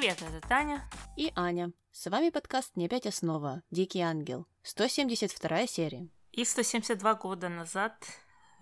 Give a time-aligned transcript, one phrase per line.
[0.00, 0.82] Привет, это Таня.
[1.14, 1.72] И Аня.
[1.90, 3.62] С вами подкаст «Не опять основа.
[3.70, 4.46] Дикий ангел».
[4.62, 6.08] 172 серия.
[6.32, 8.02] И 172 года назад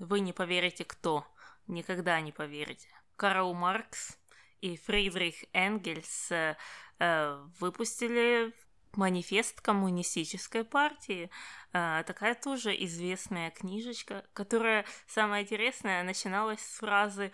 [0.01, 1.25] вы не поверите кто.
[1.69, 2.89] Никогда не поверите.
[3.15, 4.19] Карл Маркс
[4.63, 6.57] и Фридрих Энгельс э,
[6.99, 8.53] э, выпустили
[8.95, 11.31] манифест коммунистической партии.
[11.73, 17.31] Э, такая тоже известная книжечка, которая, самое интересное, начиналась с фразы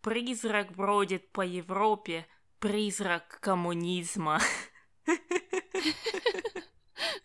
[0.00, 2.26] «Призрак бродит по Европе,
[2.64, 4.40] призрак коммунизма».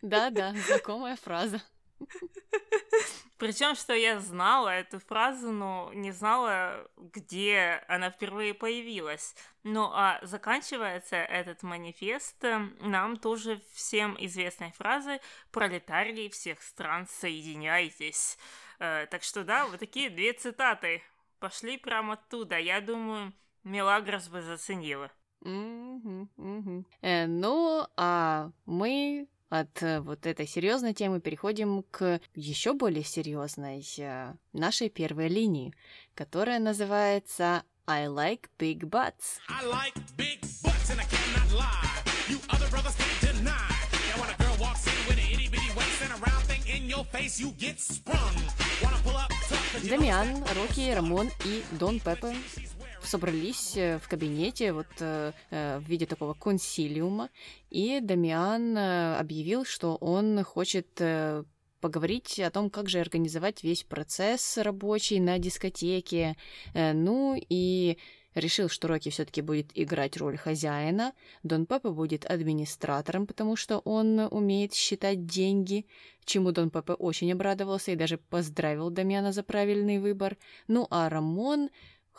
[0.02, 1.62] Да-да, знакомая фраза.
[3.38, 9.34] Причем, что я знала эту фразу, но не знала, где она впервые появилась.
[9.64, 18.38] Ну а заканчивается этот манифест э, нам тоже всем известной фразой «Пролетарии всех стран, соединяйтесь».
[18.80, 21.02] Э, так что да, вот такие две цитаты
[21.40, 22.60] пошли прямо оттуда.
[22.60, 23.32] Я думаю,
[23.64, 25.10] Мелагрос бы заценила.
[25.42, 26.86] Угу, угу.
[27.02, 33.86] Э, ну, а мы от э, вот этой серьезной темы переходим к еще более серьезной
[33.98, 35.74] э, нашей первой линии,
[36.14, 39.40] которая называется I like big butts.
[39.50, 41.90] I like big butts and I cannot lie.
[42.28, 43.52] You other brothers can't deny.
[43.52, 46.62] Now when a girl walks in with an itty bitty waist and a round thing
[46.68, 48.36] in your face, you get sprung.
[48.84, 52.32] Wanna pull up tough, Дамиан, Рокки, Рамон и Дон Пеппа
[53.10, 57.30] собрались э, в кабинете вот э, э, в виде такого консилиума,
[57.72, 61.02] и Дамиан объявил, что он хочет
[61.82, 66.36] поговорить о том, как же организовать весь процесс рабочий на дискотеке.
[66.74, 67.98] Ну и
[68.36, 71.14] решил, что Рокки все-таки будет играть роль хозяина,
[71.44, 75.86] Дон Пеппа будет администратором, потому что он умеет считать деньги,
[76.26, 80.38] чему Дон Пеппа очень обрадовался и даже поздравил Дамиана за правильный выбор.
[80.68, 81.70] Ну а Рамон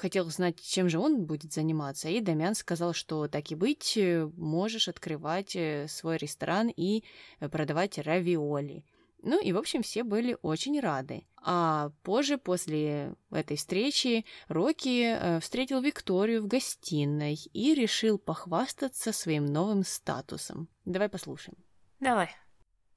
[0.01, 4.27] хотел знать, чем же он будет заниматься, и Дамян сказал, что так и быть, э,
[4.37, 7.05] можешь открывать э, свой ресторан и
[7.39, 8.85] э, продавать равиоли.
[9.23, 11.27] Ну и, в общем, все были очень рады.
[11.37, 19.85] А позже, после этой встречи, Рокки встретил Викторию в гостиной и решил похвастаться своим новым
[19.85, 20.69] статусом.
[20.87, 21.59] Давай послушаем.
[22.01, 22.35] Давай.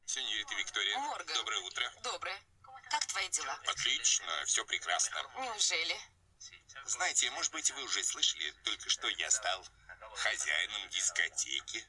[0.05, 1.35] Сеньорита Виктория, Морган.
[1.35, 1.83] доброе утро.
[2.05, 2.35] Доброе.
[2.89, 3.59] Как твои дела?
[3.67, 5.17] Отлично, все прекрасно.
[5.41, 5.95] Неужели?
[6.85, 9.65] Знаете, может быть, вы уже слышали, только что я стал
[10.15, 11.85] хозяином дискотеки.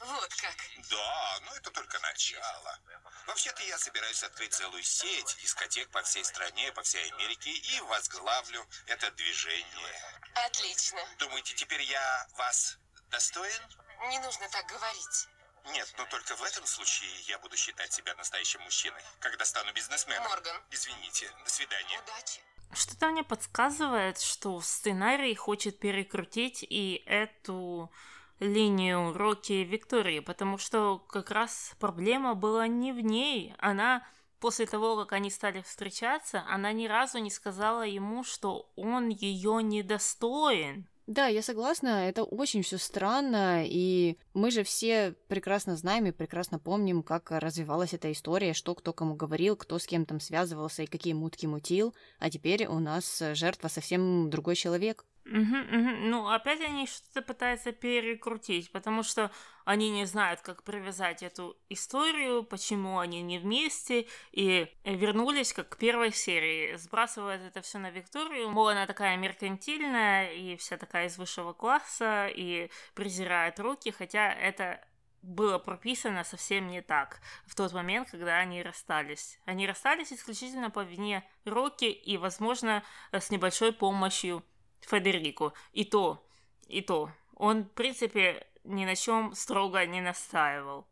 [0.00, 0.56] Вот как.
[0.90, 2.80] Да, но это только начало.
[3.26, 8.68] Вообще-то я собираюсь открыть целую сеть дискотек по всей стране, по всей Америке и возглавлю
[8.86, 10.22] это движение.
[10.34, 11.00] Отлично.
[11.18, 12.76] Думаете, теперь я вас
[13.10, 13.62] достоин?
[14.08, 15.28] Не нужно так говорить.
[15.66, 20.28] Нет, но только в этом случае я буду считать себя настоящим мужчиной, когда стану бизнесменом.
[20.28, 20.62] Морган.
[20.70, 21.32] Извините.
[21.44, 21.98] До свидания.
[21.98, 22.40] Удачи.
[22.72, 27.90] Что-то мне подсказывает, что сценарий хочет перекрутить и эту
[28.38, 33.54] линию Рокки Виктории, потому что как раз проблема была не в ней.
[33.58, 34.06] Она
[34.40, 39.62] после того, как они стали встречаться, она ни разу не сказала ему, что он ее
[39.62, 40.86] недостоин.
[41.06, 46.58] Да, я согласна, это очень все странно, и мы же все прекрасно знаем и прекрасно
[46.58, 50.86] помним, как развивалась эта история, что кто кому говорил, кто с кем там связывался и
[50.86, 55.04] какие мутки мутил, а теперь у нас жертва совсем другой человек.
[55.26, 55.90] Угу, угу.
[56.02, 59.32] Ну, опять они что-то пытаются перекрутить, потому что
[59.64, 65.78] они не знают, как привязать эту историю, почему они не вместе, и вернулись как к
[65.78, 71.18] первой серии, сбрасывают это все на Викторию, мол, она такая меркантильная и вся такая из
[71.18, 74.80] высшего класса, и презирает руки, хотя это
[75.22, 79.40] было прописано совсем не так в тот момент, когда они расстались.
[79.44, 84.44] Они расстались исключительно по вине Рокки и, возможно, с небольшой помощью
[84.88, 85.52] Федерику.
[85.72, 86.24] И то,
[86.68, 87.10] и то.
[87.34, 90.86] Он, в принципе, ни на чем строго не настаивал.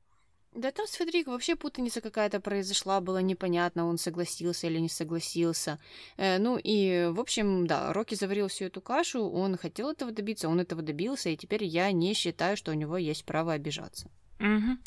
[0.55, 5.81] Да там с Федерико вообще путаница какая-то произошла, было непонятно, он согласился или не согласился.
[6.17, 10.49] Э, ну и, в общем, да, Рокки заварил всю эту кашу, он хотел этого добиться,
[10.49, 14.09] он этого добился, и теперь я не считаю, что у него есть право обижаться.
[14.39, 14.79] Угу.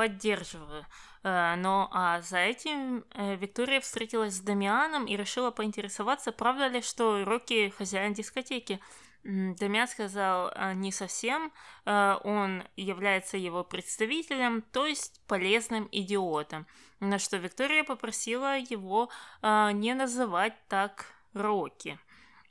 [0.00, 0.86] Поддерживаю.
[1.24, 6.80] Э, но а за этим э, Виктория встретилась с Дамианом и решила поинтересоваться, правда ли,
[6.80, 8.80] что Рокки хозяин дискотеки.
[9.24, 11.52] Дамиан сказал «А, не совсем,
[11.84, 16.66] э, он является его представителем, то есть полезным идиотом,
[17.00, 19.10] на что Виктория попросила его
[19.42, 21.98] не называть так Рокки.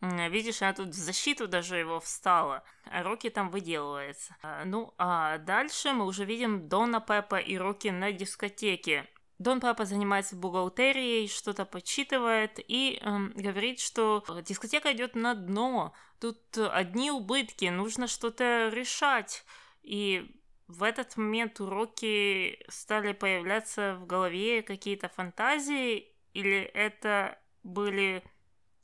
[0.02, 4.36] Видишь, она тут в защиту даже его встала, а Рокки там выделывается.
[4.66, 9.10] Ну, а дальше мы уже видим Дона Пеппа и Рокки на дискотеке.
[9.40, 16.58] Дон Папа занимается бухгалтерией, что-то подсчитывает и эм, говорит, что дискотека идет на дно, тут
[16.58, 19.46] одни убытки, нужно что-то решать.
[19.82, 20.30] И
[20.68, 28.24] в этот момент уроки стали появляться в голове какие-то фантазии, или это были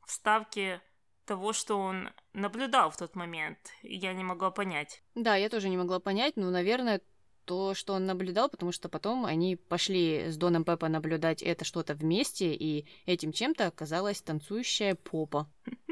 [0.05, 0.79] вставки
[1.25, 3.57] того, что он наблюдал в тот момент.
[3.83, 5.03] Я не могла понять.
[5.15, 7.01] Да, я тоже не могла понять, но, наверное,
[7.45, 11.93] то, что он наблюдал, потому что потом они пошли с Доном Пеппа наблюдать это что-то
[11.93, 15.49] вместе, и этим чем-то оказалась танцующая попа.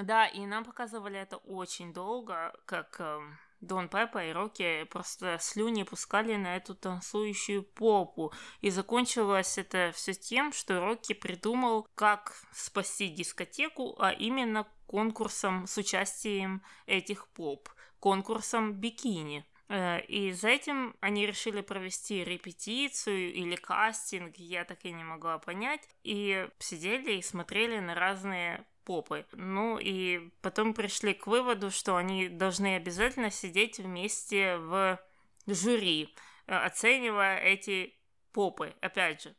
[0.00, 5.82] Да, и нам показывали это очень долго, как эм, Дон Пеппа и Рокки просто слюни
[5.82, 8.32] пускали на эту танцующую попу.
[8.60, 15.76] И закончилось это все тем, что Рокки придумал, как спасти дискотеку, а именно конкурсом с
[15.76, 17.68] участием этих поп,
[18.00, 19.44] конкурсом бикини.
[19.68, 25.38] Э, и за этим они решили провести репетицию или кастинг, я так и не могла
[25.38, 25.86] понять.
[26.04, 29.26] И сидели и смотрели на разные попы.
[29.32, 34.98] Ну и потом пришли к выводу, что они должны обязательно сидеть вместе в
[35.46, 36.14] жюри,
[36.46, 37.94] э, оценивая эти
[38.32, 39.34] попы, опять же.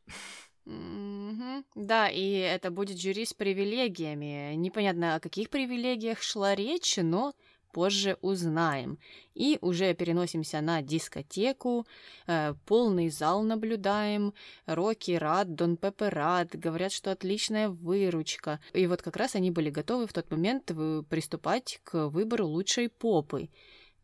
[0.67, 1.63] Mm-hmm.
[1.73, 4.53] Да, и это будет жюри с привилегиями.
[4.53, 7.33] Непонятно, о каких привилегиях шла речь, но
[7.71, 8.97] позже узнаем.
[9.33, 11.85] И уже переносимся на дискотеку,
[12.27, 14.33] э, полный зал наблюдаем,
[14.65, 18.59] Рокки рад, Дон Пеппе рад, говорят, что отличная выручка.
[18.73, 20.71] И вот как раз они были готовы в тот момент
[21.09, 23.49] приступать к выбору лучшей попы.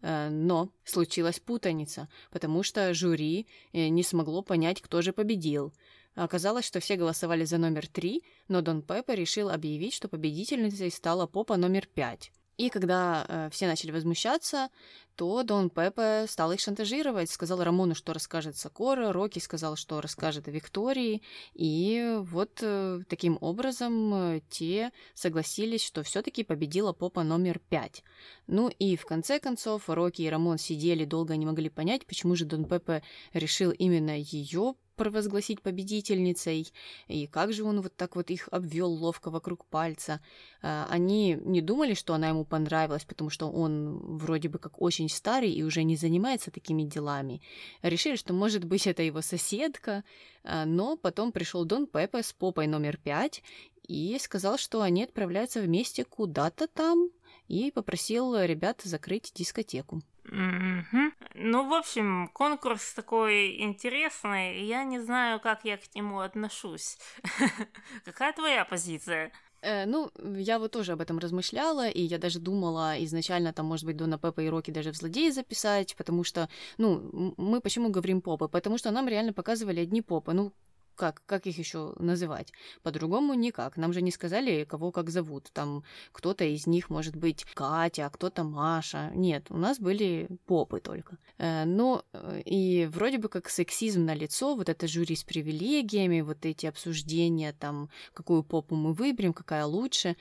[0.02, 5.74] Э, но случилась путаница, потому что жюри э, не смогло понять, кто же победил.
[6.16, 11.28] Оказалось, что все голосовали за номер три, но Дон Пеппа решил объявить, что победительницей стала
[11.28, 12.32] попа номер пять.
[12.58, 14.70] И когда э, все начали возмущаться,
[15.16, 20.48] то Дон Пепе стал их шантажировать, сказал Рамону, что расскажет Сокора, Рокки сказал, что расскажет
[20.48, 21.22] Виктории,
[21.54, 28.04] и вот э, таким образом э, те согласились, что все-таки победила попа номер пять.
[28.48, 32.46] Ну и в конце концов Рокки и Рамон сидели, долго не могли понять, почему же
[32.46, 33.04] Дон Пепе
[33.34, 36.72] решил именно ее провозгласить победительницей,
[37.08, 40.22] и как же он вот так вот их обвел ловко вокруг пальца.
[40.62, 45.10] А, они не думали, что она ему понравилась, потому что он вроде бы как очень
[45.10, 47.42] старый и уже не занимается такими делами.
[47.82, 50.04] Решили, что может быть это его соседка,
[50.44, 53.44] а, но потом пришел Дон Пеппа с попой номер пять
[53.88, 57.10] и сказал, что они отправляются вместе куда-то там,
[57.48, 60.02] и попросил ребят закрыть дискотеку.
[60.26, 61.12] Mm-hmm.
[61.36, 66.98] Ну, в общем, конкурс такой интересный, и я не знаю, как я к нему отношусь.
[68.06, 69.32] Какая твоя позиция?
[69.62, 73.86] Э, ну, я вот тоже об этом размышляла, и я даже думала изначально, там, может
[73.86, 78.22] быть, Дона Пеппа и Рокки даже в злодеи записать, потому что, ну, мы почему говорим
[78.22, 78.48] попы?
[78.48, 80.34] Потому что нам реально показывали одни попы.
[80.34, 80.54] Ну,
[80.96, 82.52] как, как их еще называть?
[82.84, 83.78] По-другому никак.
[83.78, 85.50] Нам же не сказали, кого как зовут.
[85.54, 89.12] Там кто-то из них может быть Катя, а кто-то Маша.
[89.14, 91.18] Нет, у нас были попы только.
[91.38, 96.22] Э, но э, и вроде бы как сексизм на лицо, вот это жюри с привилегиями,
[96.22, 100.16] вот эти обсуждения, там, какую попу мы выберем, какая лучше.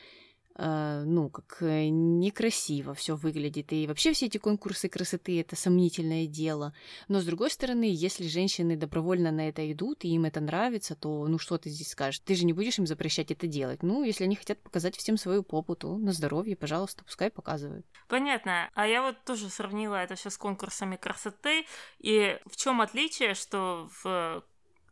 [0.56, 3.72] Э, ну, как э, некрасиво все выглядит.
[3.72, 6.72] И вообще все эти конкурсы красоты это сомнительное дело.
[7.08, 11.26] Но с другой стороны, если женщины добровольно на это идут, и им это нравится, то
[11.26, 12.20] ну что ты здесь скажешь?
[12.20, 13.82] Ты же не будешь им запрещать это делать.
[13.82, 17.86] Ну, если они хотят показать всем свою попу, то на здоровье, пожалуйста, пускай показывают.
[18.08, 18.70] Понятно.
[18.74, 21.66] А я вот тоже сравнила это все с конкурсами красоты.
[21.98, 24.44] И в чем отличие, что в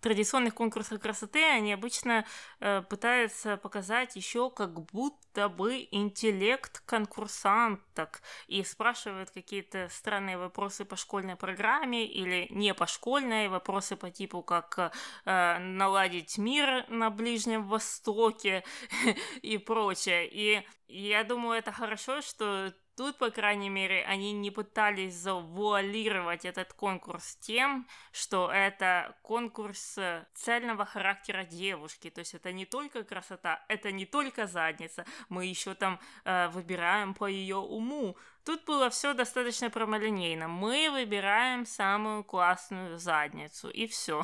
[0.02, 2.26] традиционных конкурсах красоты они обычно
[2.60, 10.96] э, пытаются показать еще как будто бы интеллект конкурсанток и спрашивают какие-то странные вопросы по
[10.96, 14.92] школьной программе или не по школьной, вопросы по типу как
[15.24, 18.64] э, наладить мир на Ближнем Востоке
[19.42, 20.28] и прочее.
[20.28, 26.72] И я думаю, это хорошо, что Тут, по крайней мере, они не пытались завуалировать этот
[26.74, 29.98] конкурс тем, что это конкурс
[30.34, 32.10] цельного характера девушки.
[32.10, 35.06] То есть это не только красота, это не только задница.
[35.28, 38.16] Мы еще там э, выбираем по ее уму.
[38.44, 40.48] Тут было все достаточно прямолинейно.
[40.48, 44.22] Мы выбираем самую классную задницу, и все.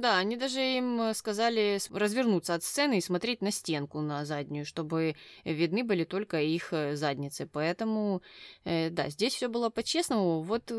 [0.00, 4.64] Да, они даже им э, сказали развернуться от сцены и смотреть на стенку на заднюю,
[4.64, 7.46] чтобы видны были только их э, задницы.
[7.46, 8.22] Поэтому,
[8.64, 10.40] э, да, здесь все было по-честному.
[10.42, 10.72] Вот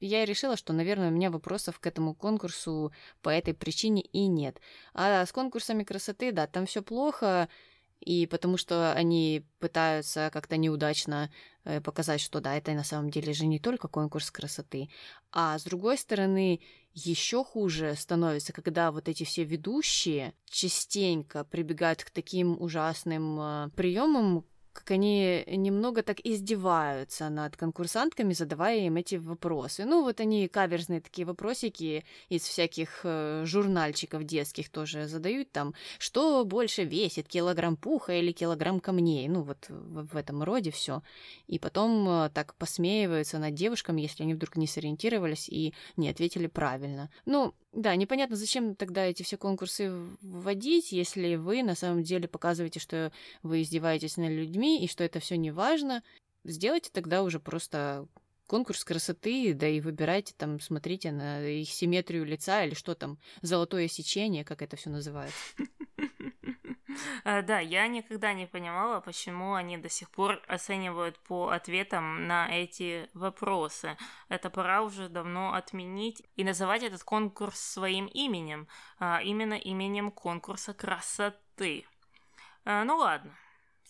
[0.00, 4.26] я и решила, что, наверное, у меня вопросов к этому конкурсу по этой причине и
[4.26, 4.60] нет.
[4.94, 7.48] А с конкурсами красоты, да, там все плохо.
[8.00, 11.30] и потому что они пытаются как-то неудачно
[11.84, 14.88] показать, что да, это на самом деле же не только конкурс красоты,
[15.32, 16.60] а с другой стороны,
[17.06, 24.44] еще хуже становится, когда вот эти все ведущие частенько прибегают к таким ужасным э, приемам,
[24.78, 29.84] как они немного так издеваются над конкурсантками, задавая им эти вопросы.
[29.84, 36.44] Ну, вот они каверзные такие вопросики из всяких э, журнальчиков детских тоже задают там, что
[36.44, 39.26] больше весит, килограмм пуха или килограмм камней.
[39.28, 41.02] Ну, вот в, этом роде все.
[41.48, 46.46] И потом э, так посмеиваются над девушками, если они вдруг не сориентировались и не ответили
[46.46, 47.10] правильно.
[47.26, 52.80] Ну, да, непонятно, зачем тогда эти все конкурсы вводить, если вы на самом деле показываете,
[52.80, 56.02] что вы издеваетесь над людьми и что это все не важно.
[56.44, 58.06] Сделайте тогда уже просто
[58.46, 63.86] конкурс красоты, да и выбирайте там, смотрите на их симметрию лица или что там, золотое
[63.88, 65.38] сечение, как это все называется.
[67.24, 72.48] А, да, я никогда не понимала, почему они до сих пор оценивают по ответам на
[72.48, 73.96] эти вопросы.
[74.28, 80.74] Это пора уже давно отменить и называть этот конкурс своим именем, а именно именем конкурса
[80.74, 81.86] красоты.
[82.64, 83.32] А, ну ладно,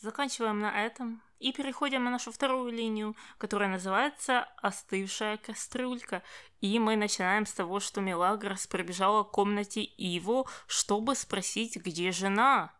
[0.00, 1.22] заканчиваем на этом.
[1.38, 6.22] И переходим на нашу вторую линию, которая называется «Остывшая кастрюлька».
[6.60, 12.72] И мы начинаем с того, что Мелагрос пробежала к комнате Иво, чтобы спросить, где жена.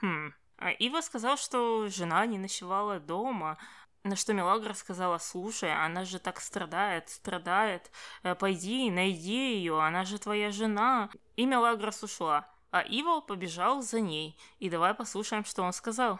[0.00, 0.32] Хм.
[0.56, 3.58] А Ива сказал, что жена не ночевала дома,
[4.04, 7.90] на что Мелагра сказала, слушай, она же так страдает, страдает,
[8.22, 11.10] э, пойди, найди ее, она же твоя жена.
[11.36, 14.36] И Мелагрос ушла, а Ива побежал за ней.
[14.58, 16.18] И давай послушаем, что он сказал.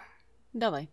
[0.52, 0.88] Давай.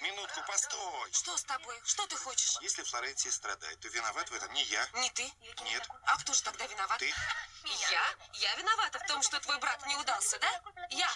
[0.00, 1.12] Минутку, постой.
[1.12, 1.78] Что с тобой?
[1.84, 2.56] Что ты хочешь?
[2.62, 4.86] Если Флоренция страдает, то виноват в этом не я.
[4.94, 5.30] Не ты?
[5.64, 5.88] Нет.
[6.04, 6.98] А кто же тогда виноват?
[6.98, 7.12] Ты?
[7.90, 8.16] Я?
[8.32, 10.62] Я виновата в том, что твой брат не удался, да?
[10.90, 11.08] Я.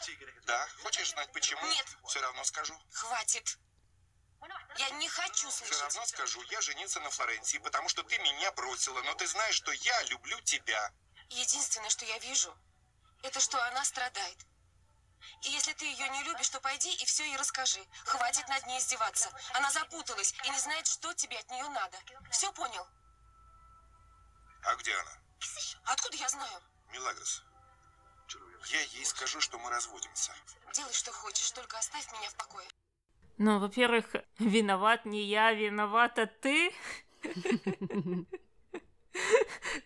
[0.44, 0.68] Да.
[0.82, 1.64] Хочешь знать почему?
[1.66, 1.86] Нет.
[2.06, 2.78] Все равно скажу.
[2.92, 3.58] Хватит.
[4.76, 5.80] Я не хочу Все слышать.
[5.80, 6.42] равно скажу.
[6.50, 9.00] Я женился на Флоренции, потому что ты меня бросила.
[9.02, 10.92] Но ты знаешь, что я люблю тебя.
[11.30, 12.54] Единственное, что я вижу,
[13.22, 14.38] это что она страдает.
[15.42, 17.84] И если ты ее не любишь, то пойди и все ей расскажи.
[18.04, 19.30] Хватит над ней издеваться.
[19.54, 21.98] Она запуталась и не знает, что тебе от нее надо.
[22.30, 22.86] Все понял?
[24.64, 25.12] А где она?
[25.84, 26.62] Откуда я знаю?
[26.92, 27.42] Милагрос.
[28.70, 30.32] Я ей скажу, что мы разводимся.
[30.72, 32.66] Делай, что хочешь, только оставь меня в покое.
[33.36, 34.06] Ну, во-первых,
[34.38, 36.74] виноват не я, виновата ты.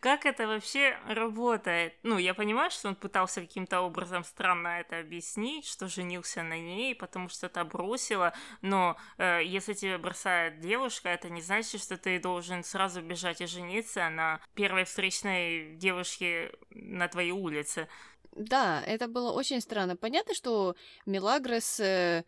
[0.09, 1.93] Как это вообще работает?
[2.03, 6.95] Ну, я понимаю, что он пытался каким-то образом странно это объяснить, что женился на ней,
[6.95, 12.19] потому что та бросила, но э, если тебя бросает девушка, это не значит, что ты
[12.19, 17.87] должен сразу бежать и жениться на первой встречной девушке на твоей улице.
[18.33, 19.95] Да, это было очень странно.
[19.95, 20.75] Понятно, что
[21.05, 22.25] Мелагрос э,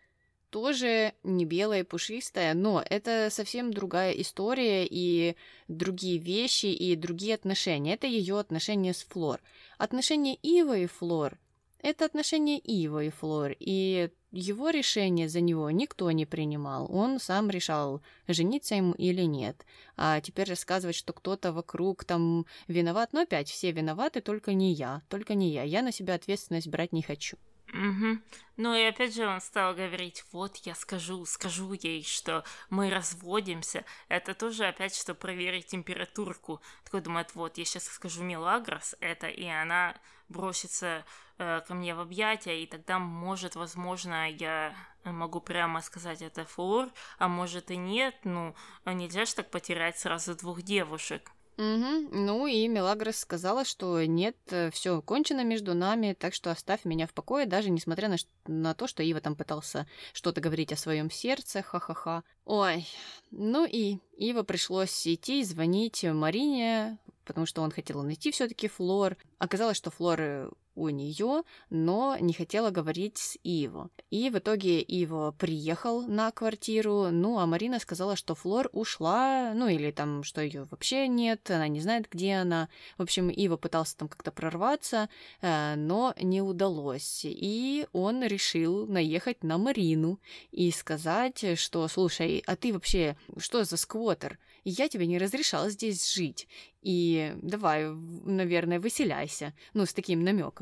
[0.50, 5.36] тоже не белая и пушистая, но это совсем другая история и
[5.68, 7.94] другие вещи и другие отношения.
[7.94, 9.40] Это ее отношения с Флор.
[9.78, 11.38] Отношения Ива и Флор—
[11.82, 16.86] это отношения Ива и Флор, и его решение за него никто не принимал.
[16.92, 19.64] Он сам решал, жениться ему или нет.
[19.96, 25.02] А теперь рассказывать, что кто-то вокруг там виноват, но опять все виноваты, только не я,
[25.08, 25.62] только не я.
[25.62, 27.38] Я на себя ответственность брать не хочу.
[27.72, 28.18] Угу.
[28.56, 33.84] Ну и опять же он стал говорить, вот я скажу, скажу ей, что мы разводимся.
[34.08, 36.60] Это тоже опять, что проверить температурку.
[36.84, 39.94] Такой думает, вот я сейчас скажу Милагрос это, и она
[40.28, 41.04] бросится
[41.38, 44.74] э, ко мне в объятия, и тогда, может, возможно, я
[45.04, 48.16] могу прямо сказать это Флор, а может и нет.
[48.24, 51.30] Ну, нельзя же так потерять сразу двух девушек.
[51.56, 52.08] Угу.
[52.12, 54.36] Ну и Мелагрос сказала, что нет,
[54.72, 58.16] все кончено между нами, так что оставь меня в покое, даже несмотря на,
[58.46, 62.22] на то, что Ива там пытался что-то говорить о своем сердце, ха-ха-ха.
[62.46, 62.86] Ой,
[63.30, 69.16] ну и Ива пришлось идти звонить Марине, потому что он хотел найти все-таки Флор.
[69.38, 73.90] Оказалось, что Флор у нее, но не хотела говорить с Иво.
[74.10, 79.68] И в итоге Иво приехал на квартиру, ну а Марина сказала, что Флор ушла, ну
[79.68, 82.68] или там, что ее вообще нет, она не знает, где она.
[82.98, 85.08] В общем, Иво пытался там как-то прорваться,
[85.40, 87.22] э, но не удалось.
[87.24, 93.76] И он решил наехать на Марину и сказать, что, слушай, а ты вообще что за
[93.76, 94.38] сквотер?
[94.64, 96.46] Я тебе не разрешала здесь жить.
[96.82, 99.54] И давай, наверное, выселяйся.
[99.74, 100.59] Ну, с таким намеком.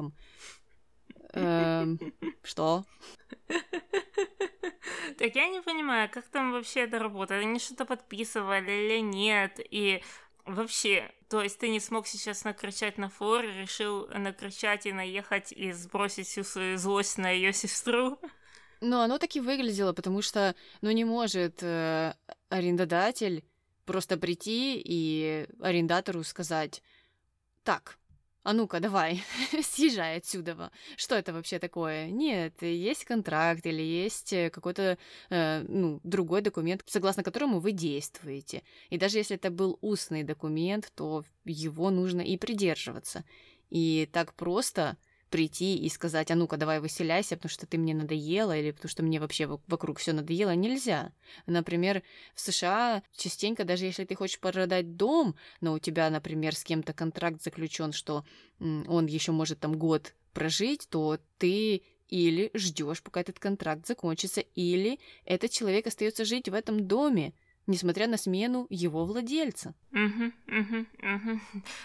[1.33, 1.99] Эм,
[2.43, 2.85] что?
[5.19, 7.45] Так я не понимаю, как там вообще это работает?
[7.45, 9.59] Они что-то подписывали или нет?
[9.59, 10.03] И
[10.45, 15.73] вообще, то есть ты не смог сейчас накричать на Флор, решил накричать и наехать и
[15.73, 18.19] сбросить всю свою злость на ее сестру?
[18.81, 22.15] Но оно так и выглядело, потому что, ну, не может э,
[22.49, 23.45] арендодатель
[23.85, 26.83] просто прийти и арендатору сказать,
[27.65, 27.99] так,
[28.43, 29.23] а ну-ка, давай,
[29.63, 30.71] съезжай отсюда.
[30.97, 32.11] Что это вообще такое?
[32.11, 34.97] Нет, есть контракт или есть э, какой-то
[35.31, 38.63] э, ну, другой документ, согласно которому вы действуете.
[38.91, 43.25] И даже если это был устный документ, то его нужно и придерживаться.
[43.71, 44.97] И так просто
[45.29, 49.03] прийти и сказать, а ну-ка, давай выселяйся, потому что ты мне надоела, или потому что
[49.03, 51.13] мне вообще вокруг все надоело, нельзя.
[51.47, 52.03] Например,
[52.35, 56.93] в США частенько, даже если ты хочешь продать дом, но у тебя, например, с кем-то
[56.93, 58.25] контракт заключен, что
[58.61, 64.99] он еще может там год прожить, то ты или ждешь, пока этот контракт закончится, или
[65.25, 67.35] этот человек остается жить в этом доме,
[67.69, 69.75] несмотря на смену его владельца.
[69.93, 71.41] Угу, угу, угу.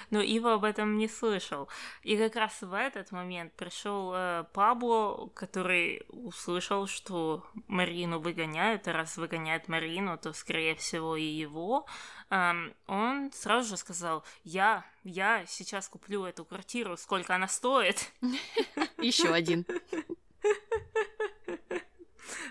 [0.09, 1.67] Но Ива об этом не слышал.
[2.01, 8.91] И как раз в этот момент пришел э, Пабло, который услышал, что Марину выгоняют, и
[8.91, 11.85] раз выгоняют Марину, то, скорее всего, и его.
[12.29, 18.11] Эм, он сразу же сказал, я, я сейчас куплю эту квартиру, сколько она стоит.
[18.97, 19.65] Еще один.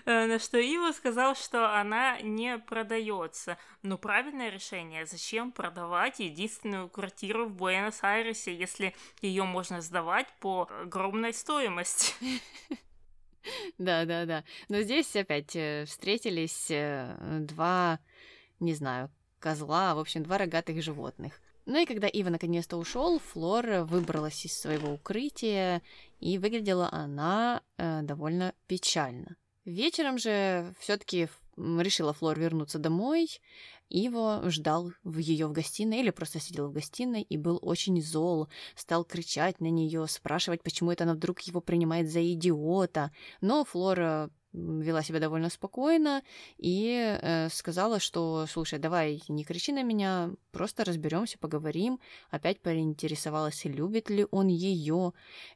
[0.05, 3.57] Э, на что Ива сказал, что она не продается.
[3.81, 5.05] Ну, правильное решение.
[5.05, 12.13] Зачем продавать единственную квартиру в Буэнос-Айресе, если ее можно сдавать по огромной стоимости?
[13.77, 14.45] Да, да, да.
[14.69, 17.99] Но здесь опять э, встретились э, два,
[18.61, 21.41] не знаю, козла, в общем, два рогатых животных.
[21.65, 25.81] Ну и когда Ива наконец-то ушел, Флора выбралась из своего укрытия,
[26.21, 29.35] и выглядела она э, довольно печально.
[29.65, 33.29] Вечером же все-таки решила Флор вернуться домой.
[33.89, 38.49] Иво ждал в ее в гостиной или просто сидел в гостиной и был очень зол,
[38.75, 43.11] стал кричать на нее, спрашивать, почему это она вдруг его принимает за идиота.
[43.39, 46.21] Но Флора вела себя довольно спокойно
[46.57, 51.99] и э, сказала, что, слушай, давай не кричи на меня, просто разберемся, поговорим.
[52.29, 55.13] Опять поинтересовалась, любит ли он ее,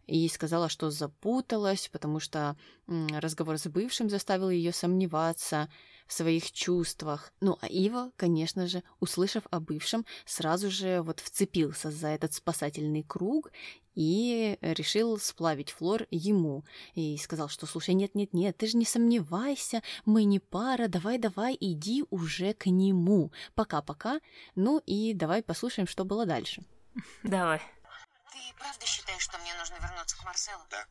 [0.07, 2.57] и сказала, что запуталась, потому что
[2.87, 5.69] э, разговор с бывшим заставил ее сомневаться
[6.07, 7.31] в своих чувствах.
[7.41, 13.03] Ну, а Ива, конечно же, услышав о бывшем, сразу же вот вцепился за этот спасательный
[13.03, 13.51] круг
[13.97, 16.63] и решил сплавить Флор ему.
[16.93, 22.53] И сказал, что слушай, нет-нет-нет, ты же не сомневайся, мы не пара, давай-давай, иди уже
[22.53, 23.31] к нему.
[23.55, 24.19] Пока-пока.
[24.55, 26.63] Ну и давай послушаем, что было дальше.
[27.23, 27.59] Давай.
[27.59, 30.63] Ты правда считаешь, что мне нужно вернуться к Марселу?
[30.69, 30.85] Да.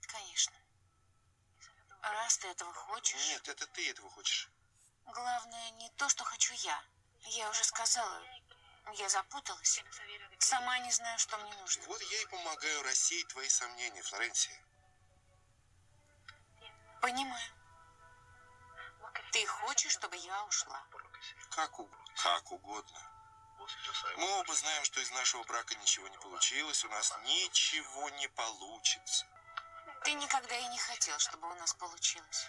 [0.00, 0.57] Конечно.
[2.02, 3.26] Раз ты этого хочешь...
[3.28, 4.48] Нет, это ты этого хочешь.
[5.06, 6.82] Главное не то, что хочу я.
[7.24, 8.22] Я уже сказала,
[8.94, 9.82] я запуталась.
[10.38, 11.84] Сама не знаю, что мне нужно.
[11.86, 14.58] Вот я и помогаю рассеять твои сомнения, Флоренция.
[17.00, 17.52] Понимаю.
[19.32, 20.82] Ты хочешь, чтобы я ушла?
[21.50, 21.90] Как, у...
[22.16, 23.18] как угодно.
[24.16, 29.26] Мы оба знаем, что из нашего брака ничего не получилось, у нас ничего не получится.
[30.04, 32.46] Ты никогда и не хотел, чтобы у нас получилось.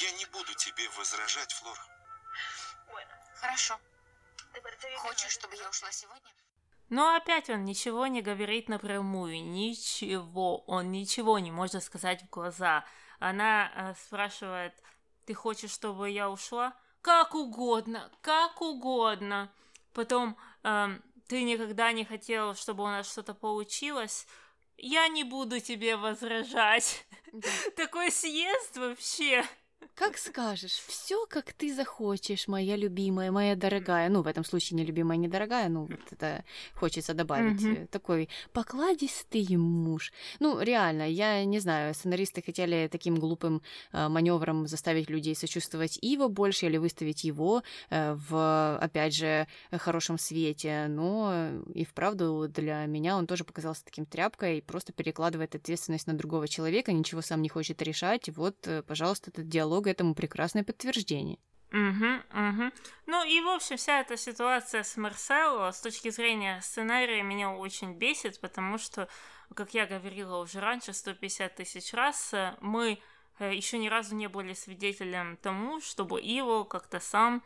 [0.00, 1.78] Я не буду тебе возражать, Флор.
[3.40, 3.78] Хорошо.
[4.98, 6.30] Хочешь, чтобы я ушла сегодня?
[6.88, 12.84] Но опять он ничего не говорит напрямую, ничего, он ничего не может сказать в глаза.
[13.18, 14.72] Она э, спрашивает,
[15.24, 16.76] ты хочешь, чтобы я ушла?
[17.02, 19.52] Как угодно, как угодно.
[19.92, 24.26] Потом, э, ты никогда не хотел, чтобы у нас что-то получилось?
[24.78, 27.04] Я не буду тебе возражать.
[27.32, 27.48] Да.
[27.76, 29.44] Такой съезд вообще.
[29.96, 34.10] Как скажешь, все как ты захочешь, моя любимая, моя дорогая.
[34.10, 37.62] Ну, в этом случае не любимая, не дорогая, ну, вот это хочется добавить.
[37.62, 37.86] Mm-hmm.
[37.86, 40.12] Такой покладистый муж.
[40.38, 43.62] Ну, реально, я не знаю, сценаристы хотели таким глупым
[43.92, 50.18] э, маневром заставить людей сочувствовать его больше или выставить его э, в, опять же, хорошем
[50.18, 50.88] свете.
[50.88, 56.48] Но и вправду для меня он тоже показался таким тряпкой, просто перекладывает ответственность на другого
[56.48, 58.28] человека, ничего сам не хочет решать.
[58.28, 61.38] Вот, э, пожалуйста, этот диалог много этому прекрасное подтверждение.
[61.72, 62.72] Угу, угу.
[63.06, 67.94] Ну и, в общем, вся эта ситуация с Марсело с точки зрения сценария меня очень
[67.94, 69.08] бесит, потому что,
[69.54, 73.00] как я говорила уже раньше, 150 тысяч раз, э, мы
[73.40, 77.42] э, еще ни разу не были свидетелем тому, чтобы Иво как-то сам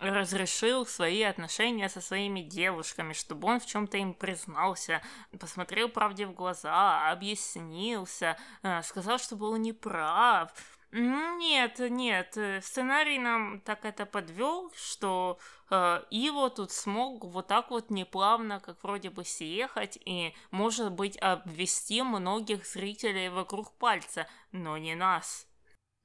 [0.00, 5.02] разрешил свои отношения со своими девушками, чтобы он в чем-то им признался,
[5.38, 10.52] посмотрел правде в глаза, объяснился, э, сказал, что был неправ.
[10.90, 15.38] Нет, нет, э, сценарий нам так это подвел, что
[15.70, 21.18] э, Иво тут смог вот так вот неплавно, как вроде бы съехать и, может быть,
[21.18, 25.46] обвести многих зрителей вокруг пальца, но не нас.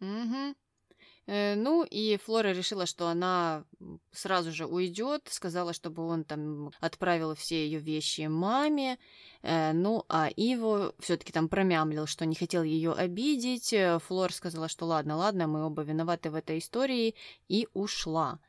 [0.01, 0.53] Угу.
[1.27, 3.63] Э, ну, и Флора решила, что она
[4.11, 8.99] сразу же уйдет, сказала, чтобы он там отправил все ее вещи маме.
[9.43, 13.73] Э, ну, а Иво все-таки там промямлил, что не хотел ее обидеть.
[13.73, 17.15] Э, Флор сказала, что ладно, ладно, мы оба виноваты в этой истории,
[17.49, 18.39] и ушла.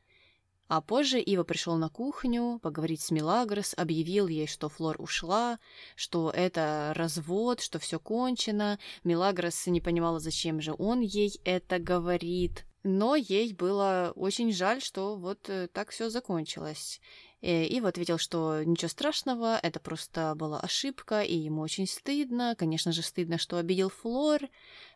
[0.69, 5.59] А позже Ива пришел на кухню поговорить с Милагрос, объявил ей, что Флор ушла,
[5.95, 8.79] что это развод, что все кончено.
[9.03, 12.65] Милагрос не понимала, зачем же он ей это говорит.
[12.83, 17.01] Но ей было очень жаль, что вот э, так все закончилось.
[17.45, 22.55] Э, Ива ответил, что ничего страшного, это просто была ошибка, и ему очень стыдно.
[22.57, 24.41] Конечно же, стыдно, что обидел Флор.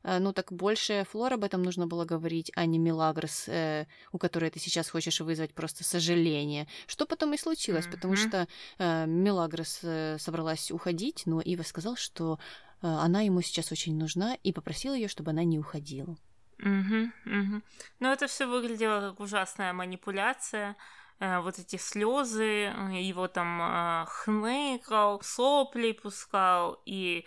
[0.02, 4.18] Э, ну так больше Флор об этом нужно было говорить, а не Милагрос, э, у
[4.18, 6.66] которой ты сейчас хочешь вызвать просто сожаление.
[6.86, 7.90] Что потом и случилось, mm-hmm.
[7.90, 9.80] потому что Милагрос
[10.18, 12.38] собралась уходить, но Ива сказал, что
[12.80, 16.16] она ему сейчас очень нужна, и попросил ее, чтобы она не уходила.
[16.60, 17.62] Угу, угу.
[18.00, 20.76] Но это все выглядело как ужасная манипуляция.
[21.20, 27.26] Э, вот эти слезы, э, его там э, хныкал, сопли пускал и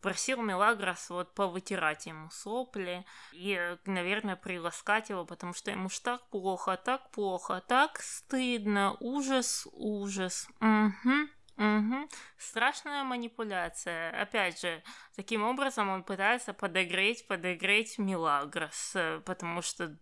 [0.00, 6.26] просил Мелагрос вот повытирать ему сопли и, наверное, приласкать его, потому что ему ж так
[6.30, 10.48] плохо, так плохо, так стыдно, ужас, ужас.
[10.58, 11.28] Угу.
[11.58, 12.08] Угу.
[12.38, 14.22] Страшная манипуляция.
[14.22, 14.82] Опять же,
[15.16, 18.96] таким образом он пытается подогреть, подогреть Милагрос,
[19.26, 19.98] потому что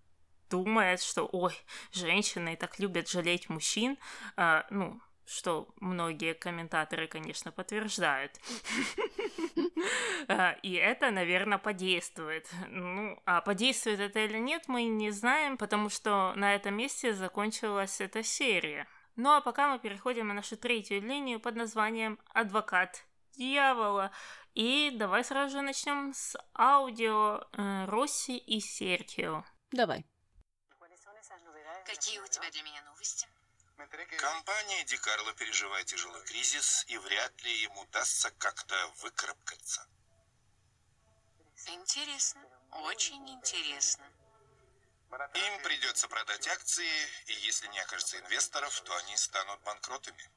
[0.50, 1.54] думает, что, ой,
[1.92, 3.96] женщины так любят жалеть мужчин,
[4.36, 8.32] а, ну, что многие комментаторы, конечно, подтверждают.
[10.28, 12.48] А, и это, наверное, подействует.
[12.68, 18.00] Ну, а подействует это или нет, мы не знаем, потому что на этом месте закончилась
[18.00, 18.86] эта серия.
[19.16, 23.04] Ну а пока мы переходим на нашу третью линию под названием «Адвокат
[23.36, 24.12] дьявола».
[24.54, 29.44] И давай сразу же начнем с аудио э, Росси и Серхио.
[29.72, 30.04] Давай.
[31.90, 33.26] Какие у тебя для меня новости?
[34.18, 39.84] Компания Ди Карло переживает тяжелый кризис, и вряд ли ему удастся как-то выкарабкаться.
[41.66, 44.04] Интересно, очень интересно.
[45.34, 50.30] Им придется продать акции, и если не окажется инвесторов, то они станут банкротами.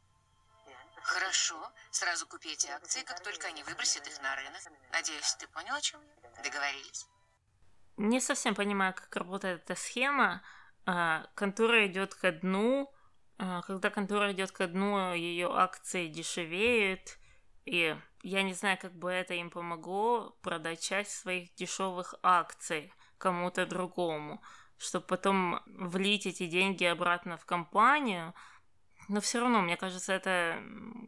[1.03, 4.61] Хорошо, сразу купи эти акции, как только они выбросят их на рынок.
[4.91, 6.41] Надеюсь, ты понял, о чем я?
[6.41, 7.05] Договорились?
[7.97, 10.41] Не совсем понимаю, как работает эта схема.
[10.85, 12.91] А, контора идет ко дну,
[13.37, 17.17] а, когда контора идет ко дну, ее акции дешевеют,
[17.65, 23.65] и я не знаю, как бы это им помогло продать часть своих дешевых акций кому-то
[23.65, 24.41] другому,
[24.77, 28.33] чтобы потом влить эти деньги обратно в компанию.
[29.09, 30.61] Но все равно, мне кажется, это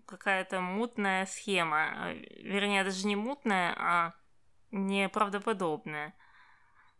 [0.06, 2.14] какая-то мутная схема.
[2.38, 4.14] Вернее, даже не мутная, а
[4.72, 6.14] неправдоподобная.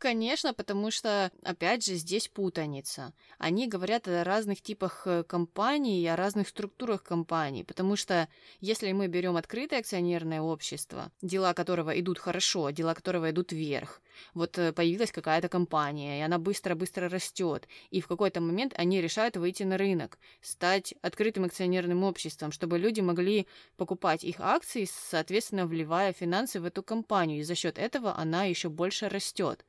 [0.06, 3.12] Конечно, потому что, опять же, здесь путаница.
[3.40, 8.30] Они говорят о разных типах э, компаний, о разных структурах компаний, потому что
[8.62, 14.00] если мы берем открытое акционерное общество, дела которого идут хорошо, дела которого идут вверх,
[14.36, 19.38] вот э, появилась какая-то компания, и она быстро-быстро растет, и в какой-то момент они решают
[19.38, 26.14] выйти на рынок, стать открытым акционерным обществом, чтобы люди могли покупать их акции, соответственно, вливая
[26.14, 29.66] финансы в эту компанию, и за счет этого она еще больше растет.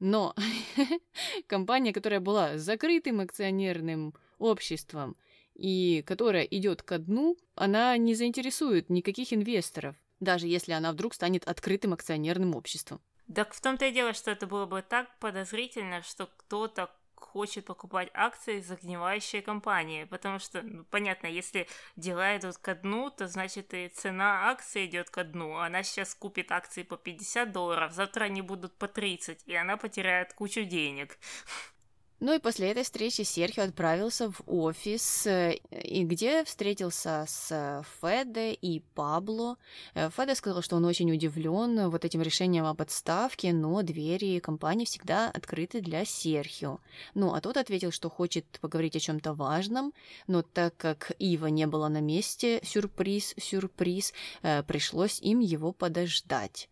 [0.00, 0.34] Но
[1.46, 5.16] компания, которая была закрытым акционерным обществом
[5.54, 11.46] и которая идет ко дну, она не заинтересует никаких инвесторов, даже если она вдруг станет
[11.46, 13.00] открытым акционерным обществом.
[13.32, 16.90] Так в том-то и дело, что это было бы так подозрительно, что кто-то
[17.24, 23.28] хочет покупать акции загнивающей компании, потому что, ну, понятно, если дела идут ко дну, то
[23.28, 25.56] значит и цена акции идет ко дну.
[25.56, 30.32] Она сейчас купит акции по 50 долларов, завтра они будут по 30, и она потеряет
[30.32, 31.18] кучу денег.
[32.20, 38.52] Ну и после этой встречи Серхио отправился в офис, э, и где встретился с Феде
[38.52, 39.56] и Пабло.
[39.94, 44.84] Э, Феде сказал, что он очень удивлен вот этим решением об отставке, но двери компании
[44.84, 46.80] всегда открыты для Серхио.
[47.14, 49.94] Ну, а тот ответил, что хочет поговорить о чем-то важном,
[50.26, 56.68] но так как Ива не было на месте, сюрприз, сюрприз, э, пришлось им его подождать.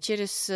[0.00, 0.48] Через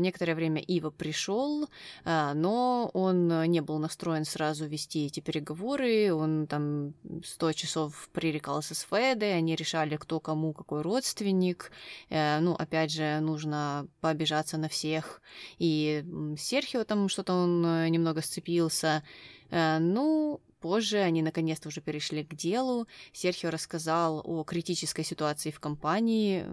[0.00, 1.68] некоторое время Ива пришел,
[2.04, 6.94] но он не был настроен сразу вести эти переговоры, он там
[7.24, 11.70] сто часов пререкался с Федой, они решали, кто кому какой родственник,
[12.08, 15.20] э, ну, опять же, нужно пообижаться на всех,
[15.58, 16.04] и
[16.38, 19.02] Серхио там что-то он э, немного сцепился,
[19.50, 22.88] э, ну, Позже они наконец-то уже перешли к делу.
[23.12, 26.46] Серхио рассказал о критической ситуации в компании,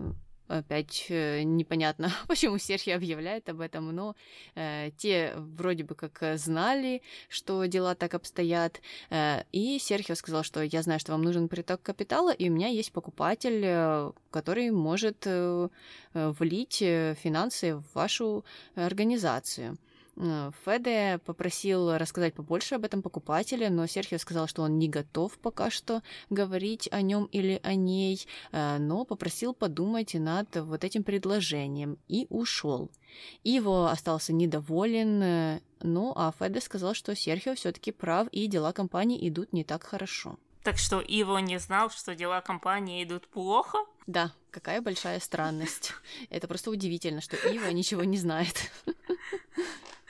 [0.48, 4.16] Опять э, непонятно, почему Серхио объявляет об этом, но
[4.56, 8.82] э, те вроде бы как э, знали, что дела так обстоят.
[9.10, 12.68] Э, и Серхио сказал, что я знаю, что вам нужен приток капитала, и у меня
[12.68, 15.70] есть покупатель, э, который может э
[16.14, 19.78] влить финансы в вашу организацию.
[20.16, 25.38] Э, Феде попросил рассказать побольше об этом покупателе, но Серхио сказал, что он не готов
[25.40, 31.04] пока что говорить о нем или о ней, э, но попросил подумать над вот этим
[31.04, 32.92] предложением и ушел.
[33.44, 39.28] Иво остался недоволен, э, ну а Феде сказал, что Серхио все-таки прав и дела компании
[39.28, 40.38] идут не так хорошо.
[40.64, 43.80] Так что Иво не знал, что дела компании идут плохо?
[44.08, 45.92] Да, какая большая странность.
[46.30, 48.72] Это просто удивительно, что Ива ничего не знает.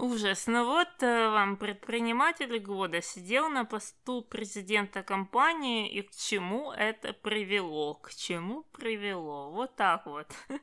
[0.00, 0.46] Ужас.
[0.46, 7.12] Ну вот э, вам предприниматель года сидел на посту президента компании, и к чему это
[7.12, 7.94] привело?
[7.94, 9.50] К чему привело?
[9.50, 10.26] Вот так вот.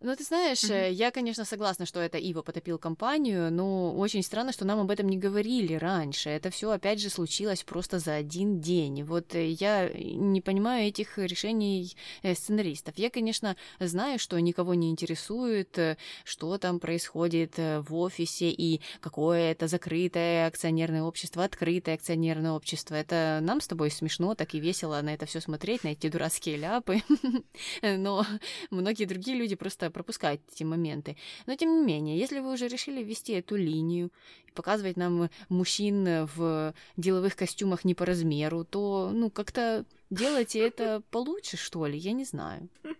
[0.00, 0.92] Ну, ты знаешь, mm-hmm.
[0.92, 5.08] я, конечно, согласна, что это Ива потопил компанию, но очень странно, что нам об этом
[5.08, 6.30] не говорили раньше.
[6.30, 9.02] Это все опять же случилось просто за один день.
[9.02, 12.96] Вот э, я не понимаю этих решений сценаристов.
[12.98, 15.76] Я, конечно, знаю, что никого не интересует,
[16.24, 22.94] что там происходит в офисе и какое это закрытое акционерное общество, открытое акционерное общество.
[22.94, 26.56] Это нам с тобой смешно, так и весело на это все смотреть, на эти дурацкие
[26.56, 27.02] ляпы.
[27.82, 28.24] Но
[28.70, 31.16] многие другие люди просто пропускают эти моменты.
[31.46, 34.10] Но тем не менее, если вы уже решили ввести эту линию,
[34.54, 41.56] показывать нам мужчин в деловых костюмах не по размеру, то, ну, как-то делайте это получше,
[41.56, 42.68] что ли, я не знаю.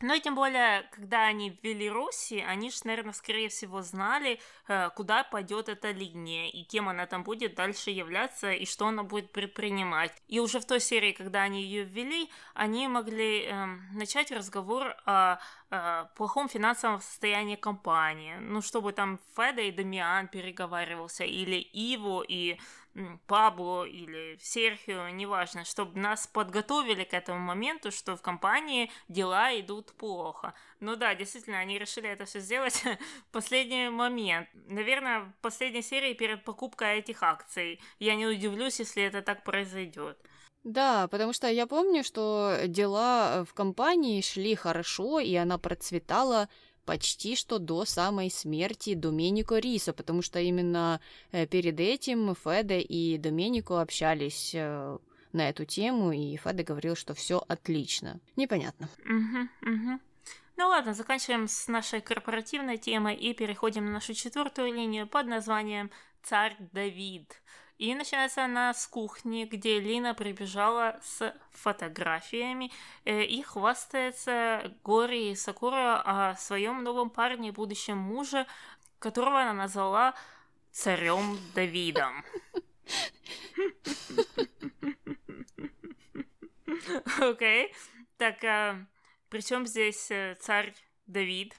[0.00, 4.38] Ну и тем более, когда они ввели Росси, они же, наверное, скорее всего знали,
[4.68, 9.02] э, куда пойдет эта линия, и кем она там будет дальше являться, и что она
[9.02, 10.12] будет предпринимать.
[10.28, 15.38] И уже в той серии, когда они ее ввели, они могли э, начать разговор о,
[15.70, 18.36] о плохом финансовом состоянии компании.
[18.40, 22.58] Ну, чтобы там Феда и Дамиан переговаривался, или Иво и
[23.26, 29.92] Пабло или Серхио, неважно, чтобы нас подготовили к этому моменту, что в компании дела идут
[29.94, 30.54] плохо.
[30.80, 32.84] Ну да, действительно, они решили это все сделать
[33.28, 34.48] в последний момент.
[34.54, 37.80] Наверное, в последней серии перед покупкой этих акций.
[37.98, 40.18] Я не удивлюсь, если это так произойдет.
[40.64, 46.48] Да, потому что я помню, что дела в компании шли хорошо, и она процветала
[46.84, 51.00] почти что до самой смерти Доменико Риса, потому что именно
[51.32, 54.98] э, перед этим Феде и Доменико общались э,
[55.32, 58.20] на эту тему, и Феде говорил, что все отлично.
[58.36, 58.88] Непонятно.
[60.56, 65.90] Ну ладно, заканчиваем с нашей корпоративной темой и переходим на нашу четвертую линию под названием
[66.22, 67.42] «Царь Давид».
[67.78, 72.70] И начинается она с кухни, где Лина прибежала с фотографиями
[73.04, 78.46] э, и хвастается Гори и Сакура о своем новом парне, будущем муже,
[79.00, 80.14] которого она назвала
[80.70, 82.24] царем Давидом.
[87.20, 87.74] Окей.
[88.16, 88.86] Так, а,
[89.28, 90.74] при чем здесь э, царь
[91.06, 91.54] Давид?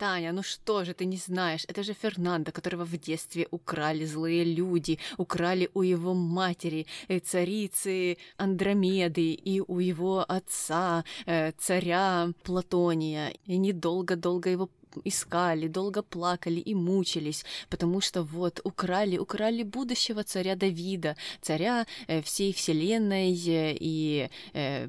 [0.00, 1.66] Таня, ну что же ты не знаешь?
[1.68, 8.16] Это же Фернандо, которого в детстве украли злые люди, украли у его матери, э, царицы
[8.38, 13.34] Андромеды, и у его отца, э, царя Платония.
[13.44, 14.70] И они долго-долго его
[15.04, 22.22] искали, долго плакали и мучились, потому что вот украли, украли будущего царя Давида, царя э,
[22.22, 23.38] всей вселенной
[23.80, 24.30] и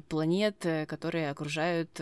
[0.08, 2.00] планет, которые окружают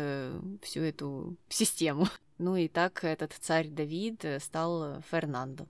[0.63, 2.07] всю эту систему.
[2.43, 5.67] Ну и так этот царь Давид э, стал Фернандо.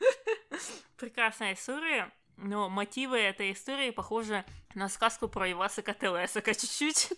[0.96, 7.12] Прекрасная история, но мотивы этой истории похожи на сказку про Иваса Телесака чуть-чуть.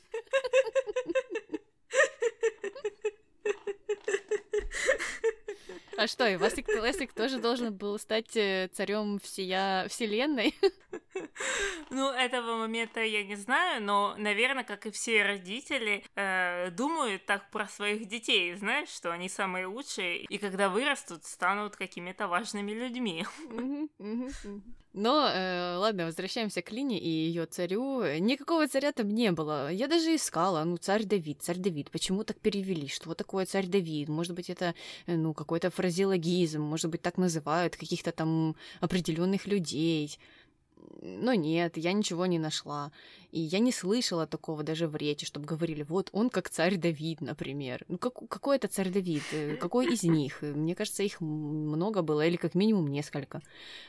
[5.96, 10.54] А что, Ивасик Телесик тоже должен был стать э, царем всея вселенной?
[11.90, 17.50] Ну, этого момента я не знаю, но, наверное, как и все родители, э, думают так
[17.50, 23.24] про своих детей, знаешь, что они самые лучшие, и когда вырастут, станут какими-то важными людьми.
[24.96, 28.02] Но, э, ладно, возвращаемся к Лине и ее царю.
[28.18, 29.70] Никакого царя там не было.
[29.70, 31.90] Я даже искала, ну, царь Давид, царь Давид.
[31.90, 32.88] Почему так перевели?
[32.88, 34.08] Что такое царь Давид?
[34.08, 34.74] Может быть, это,
[35.06, 40.18] э, ну, какой-то фразеологизм, может быть, так называют каких-то там определенных людей.
[41.02, 42.92] Но нет, я ничего не нашла.
[43.30, 47.20] И я не слышала такого даже в речи, чтобы говорили, вот он как царь Давид,
[47.20, 47.84] например.
[47.88, 49.22] Ну, как, какой это царь Давид?
[49.32, 50.42] Э, какой из них?
[50.42, 53.42] Мне кажется, их много было, или как минимум несколько.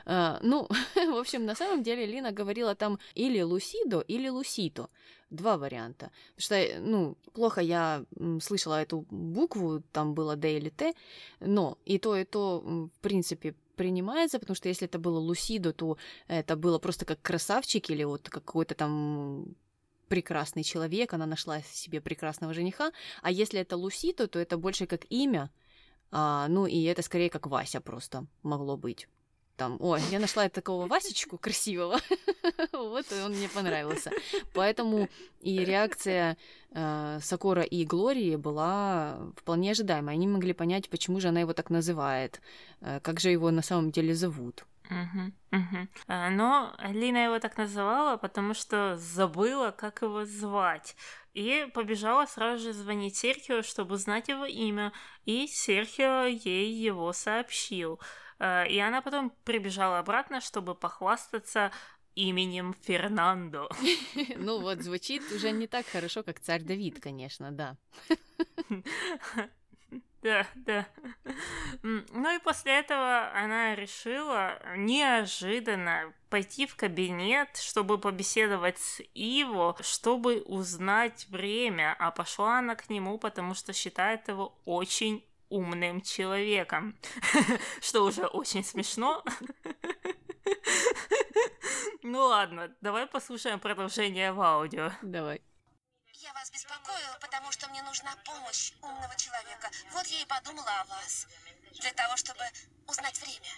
[0.06, 4.90] А, ну, в общем, на самом деле Лина говорила там или Лусидо, или Лусито.
[5.30, 6.12] Два варианта.
[6.36, 8.06] Потому что, ну, плохо я
[8.42, 10.94] слышала эту букву, там было Д или Т,
[11.40, 15.98] но и то, и то, в принципе, принимается, потому что если это было Лусидо, то
[16.28, 19.56] это было просто как красавчик или вот какой-то там
[20.10, 25.06] прекрасный человек, она нашла себе прекрасного жениха, а если это Лусито, то это больше как
[25.10, 25.50] имя,
[26.12, 29.08] а, ну и это скорее как Вася просто могло быть
[29.58, 32.00] там, ой, я нашла такого Васечку красивого,
[32.72, 34.12] вот он мне понравился.
[34.54, 35.10] Поэтому
[35.42, 36.38] и реакция
[36.72, 40.16] э, Сокора и Глории была вполне ожидаемая.
[40.16, 42.40] Они могли понять, почему же она его так называет,
[42.82, 44.66] э, как же его на самом деле зовут.
[44.90, 45.88] Угу, угу.
[46.08, 50.96] Но Лина его так называла, потому что забыла, как его звать.
[51.34, 54.94] И побежала сразу же звонить Серхио, чтобы узнать его имя.
[55.26, 58.00] И Серхио ей его сообщил.
[58.40, 61.72] Э, и она потом прибежала обратно, чтобы похвастаться
[62.16, 63.70] именем Фернандо.
[64.38, 67.78] Ну вот, звучит уже не так хорошо, как царь Давид, конечно, да.
[70.24, 70.88] Да, да.
[71.84, 80.42] Ну и после этого она решила неожиданно пойти в кабинет, чтобы побеседовать с Иво, чтобы
[80.42, 86.98] узнать время, а пошла она к нему, потому что считает его очень умным человеком,
[87.82, 89.24] что уже очень смешно.
[92.04, 94.92] Ну ладно, давай послушаем продолжение в аудио.
[95.02, 95.42] Давай.
[96.14, 99.70] Я вас беспокою, потому что мне нужна помощь умного человека.
[99.92, 101.28] Вот я и подумала о вас.
[101.82, 102.44] Для того, чтобы
[102.88, 103.50] узнать время.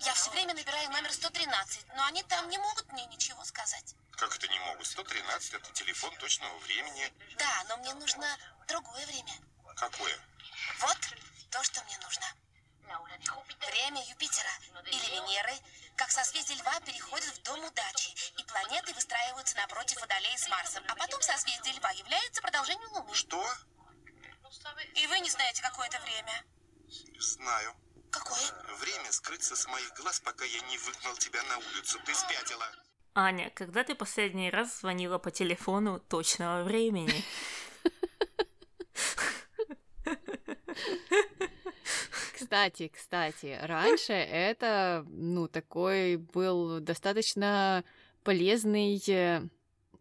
[0.00, 3.94] Я все время набираю номер 113, но они там не могут мне ничего сказать.
[4.12, 4.86] Как это не могут?
[4.86, 7.12] 113 это телефон точного времени.
[7.38, 8.26] Да, но мне нужно
[8.68, 9.32] другое время.
[9.76, 10.16] Какое?
[10.80, 10.98] Вот
[11.50, 12.26] то, что мне нужно.
[13.66, 14.50] Время Юпитера
[14.86, 15.54] или Венеры,
[15.96, 20.94] как созвездие Льва, переходит в Дом Удачи, и планеты выстраиваются напротив Водолея с Марсом, а
[20.96, 23.14] потом созвездие Льва является продолжением Луны.
[23.14, 23.42] Что?
[24.94, 26.44] И вы не знаете, какое это время?
[27.18, 27.74] Знаю.
[28.10, 28.42] Какое?
[28.78, 31.98] Время скрыться с моих глаз, пока я не выгнал тебя на улицу.
[32.04, 32.66] Ты спятила.
[33.14, 37.24] Аня, когда ты последний раз звонила по телефону точного времени?
[42.52, 47.82] Кстати, кстати, раньше это, ну, такой был достаточно
[48.24, 49.40] полезный э,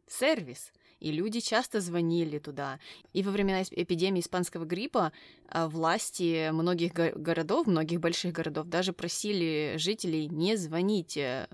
[0.09, 2.79] сервис и люди часто звонили туда.
[3.13, 5.13] И во времена эпидемии испанского гриппа
[5.53, 11.47] власти многих го- городов, многих больших городов даже просили жителей не звонить э,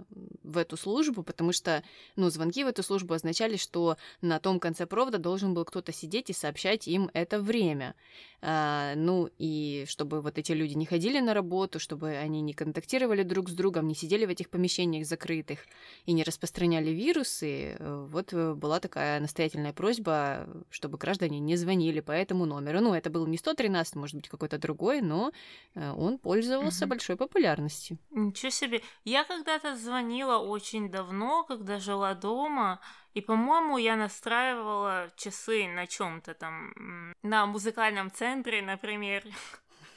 [0.44, 1.84] в эту службу, потому что,
[2.16, 6.30] ну, звонки в эту службу означали, что на том конце провода должен был кто-то сидеть
[6.30, 7.96] и сообщать им это время.
[8.40, 13.24] А, ну, и чтобы вот эти люди не ходили на работу, чтобы они не контактировали
[13.24, 15.60] друг с другом, не сидели в этих помещениях закрытых
[16.06, 22.00] и не распространяли вирусы, э, вот э, была такая настоятельная просьба, чтобы граждане не звонили
[22.00, 22.80] по этому номеру.
[22.82, 25.32] Ну, это был не 113, может быть, какой-то другой, но
[25.76, 26.90] э, он пользовался угу.
[26.90, 27.98] большой популярностью.
[28.12, 28.82] Ничего себе.
[29.04, 32.80] Я когда-то звонила очень давно, когда жила дома,
[33.14, 39.24] и, по-моему, я настраивала часы на чем-то там, на музыкальном центре, например.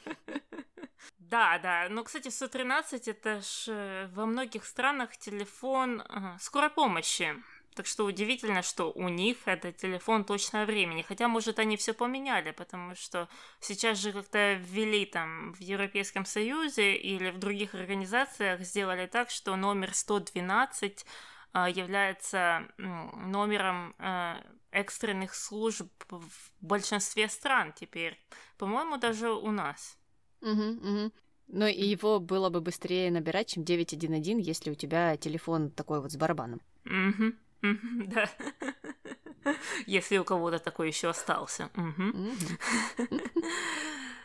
[1.17, 1.87] Да, да.
[1.89, 6.03] Но, кстати, 113 это ж э, во многих странах телефон
[6.41, 7.41] скорой помощи.
[7.75, 11.03] Так что удивительно, что у них это телефон точного времени.
[11.03, 13.29] Хотя, может, они все поменяли, потому что
[13.61, 19.55] сейчас же как-то ввели там в Европейском Союзе или в других организациях сделали так, что
[19.55, 21.05] номер 112
[21.53, 28.19] а, является номером а, экстренных служб в большинстве стран теперь.
[28.57, 29.97] По-моему, даже у нас.
[30.41, 31.11] Угу, угу.
[31.47, 36.11] Но и его было бы быстрее набирать, чем 911, если у тебя телефон такой вот
[36.11, 36.61] с барабаном.
[36.85, 37.33] Угу.
[37.61, 38.29] Да.
[39.85, 41.69] Если у кого-то такой еще остался.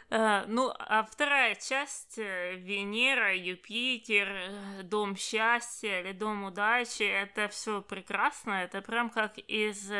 [0.08, 7.48] Э, ну, а вторая часть э, Венера, Юпитер, э, Дом счастья или Дом удачи, это
[7.48, 9.90] все прекрасно, это прям как из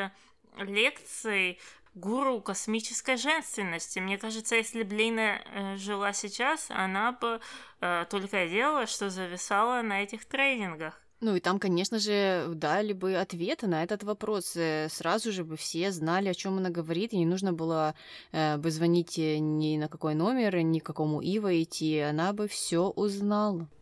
[0.59, 1.59] лекций
[1.95, 3.99] гуру космической женственности.
[3.99, 7.41] Мне кажется, если бы Лина жила сейчас, она бы
[7.81, 11.06] только делала, что зависала на этих тренингах.
[11.21, 14.55] Ну и там, конечно же, дали бы ответы на этот вопрос.
[14.57, 17.95] Э, сразу же бы все знали, о чем она говорит, и не нужно было
[18.33, 22.01] э, бы звонить э, ни на какой номер, ни к какому Ива идти.
[22.01, 23.69] Она бы все узнала.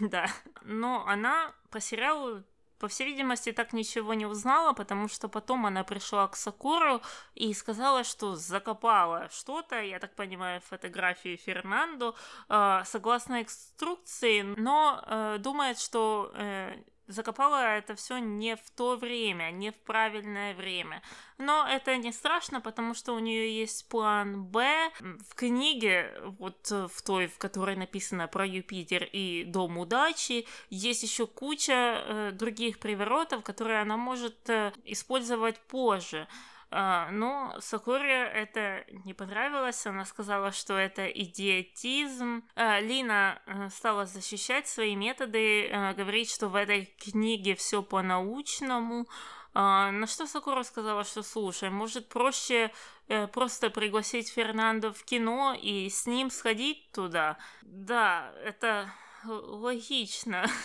[0.00, 0.26] Да.
[0.64, 2.44] Но она по сериалу
[2.78, 7.00] по всей видимости, так ничего не узнала, потому что потом она пришла к Сакуру
[7.34, 12.14] и сказала, что закопала что-то, я так понимаю, фотографии Фернандо,
[12.48, 16.76] э, согласно инструкции, но э, думает, что э,
[17.08, 21.02] закопала это все не в то время, не в правильное время.
[21.38, 24.90] Но это не страшно, потому что у нее есть план Б.
[25.00, 31.26] В книге, вот в той, в которой написано про Юпитер и Дом удачи, есть еще
[31.26, 36.28] куча э, других приворотов, которые она может э, использовать позже.
[36.70, 42.44] А, но Сакуре это не понравилось, она сказала, что это идиотизм.
[42.54, 49.06] А, Лина э, стала защищать свои методы, э, говорить, что в этой книге все по-научному.
[49.54, 52.70] А, на что Сакура сказала, что слушай, может проще
[53.08, 57.38] э, просто пригласить Фернандо в кино и с ним сходить туда.
[57.62, 58.92] Да, это
[59.24, 60.46] логично.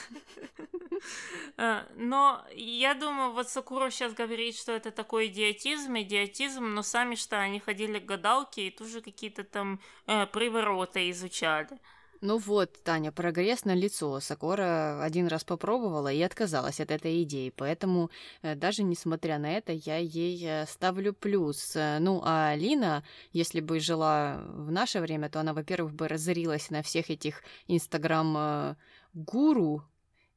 [1.57, 7.15] Э, но я думаю, вот Сакура сейчас говорит, что это такой идиотизм, идиотизм, но сами
[7.15, 11.77] что, они ходили к гадалке и тоже какие-то там э, привороты изучали.
[12.25, 14.21] Ну вот, Таня, прогресс на лицо.
[14.21, 18.11] Сакора один раз попробовала и отказалась от этой идеи, поэтому
[18.41, 21.75] э, даже несмотря на это, я ей э, ставлю плюс.
[21.75, 23.03] Ну, а Лина,
[23.33, 29.83] если бы жила в наше время, то она, во-первых, бы разорилась на всех этих инстаграм-гуру,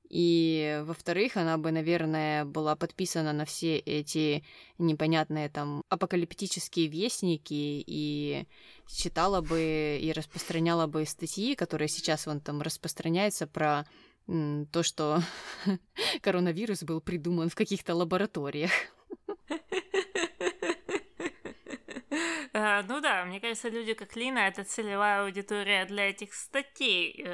[0.08, 4.44] и, во-вторых, она бы, наверное, была подписана на все эти
[4.78, 8.46] непонятные там апокалиптические вестники и
[8.88, 13.86] читала бы и распространяла бы статьи, которые сейчас вон там распространяются про
[14.26, 15.20] то, что
[16.20, 18.70] коронавирус был придуман в каких-то лабораториях.
[22.52, 27.24] Э, ну да, мне кажется, люди как Лина— это целевая аудитория для этих статей.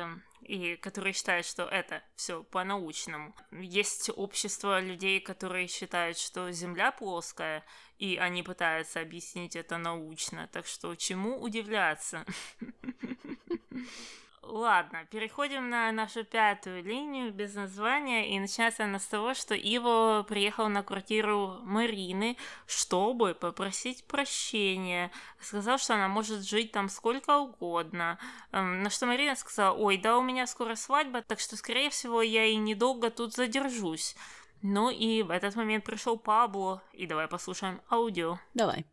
[0.43, 3.34] И которые считают, что это все по-научному.
[3.53, 7.64] Есть общество людей, которые считают, что Земля плоская,
[7.99, 10.49] и они пытаются объяснить это научно.
[10.53, 12.24] Так что чему удивляться?
[14.43, 20.26] Ладно, переходим на нашу пятую линию без названия, и начинается она с того, что Иво
[20.28, 22.36] приехал на квартиру Марины,
[22.66, 25.12] чтобы попросить прощения.
[25.40, 28.18] Сказал, что она может жить там сколько угодно.
[28.51, 32.20] Эм, на что Марина сказала, ой, да у меня скоро свадьба, так что, скорее всего,
[32.20, 34.16] я и недолго тут задержусь.
[34.61, 38.38] Ну и в этот момент пришел Пабло, и давай послушаем аудио.
[38.55, 38.86] Давай.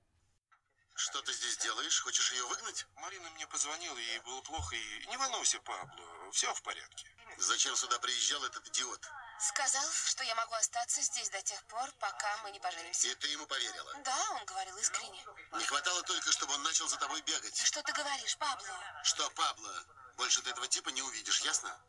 [0.99, 2.01] Что ты здесь делаешь?
[2.01, 2.85] Хочешь ее выгнать?
[2.97, 7.07] Марина мне позвонила, ей было плохо, и не волнуйся, Пабло, все в порядке.
[7.37, 9.07] Зачем сюда приезжал этот идиот?
[9.39, 13.07] Сказал, что я могу остаться здесь до тех пор, пока мы не поженимся.
[13.07, 13.93] И ты ему поверила?
[14.03, 15.25] Да, он говорил искренне.
[15.53, 17.57] Не хватало только, чтобы он начал за тобой бегать.
[17.57, 18.67] Что ты говоришь, Пабло?
[19.05, 19.85] Что, Пабло?
[20.17, 21.79] Больше ты этого типа не увидишь, ясно?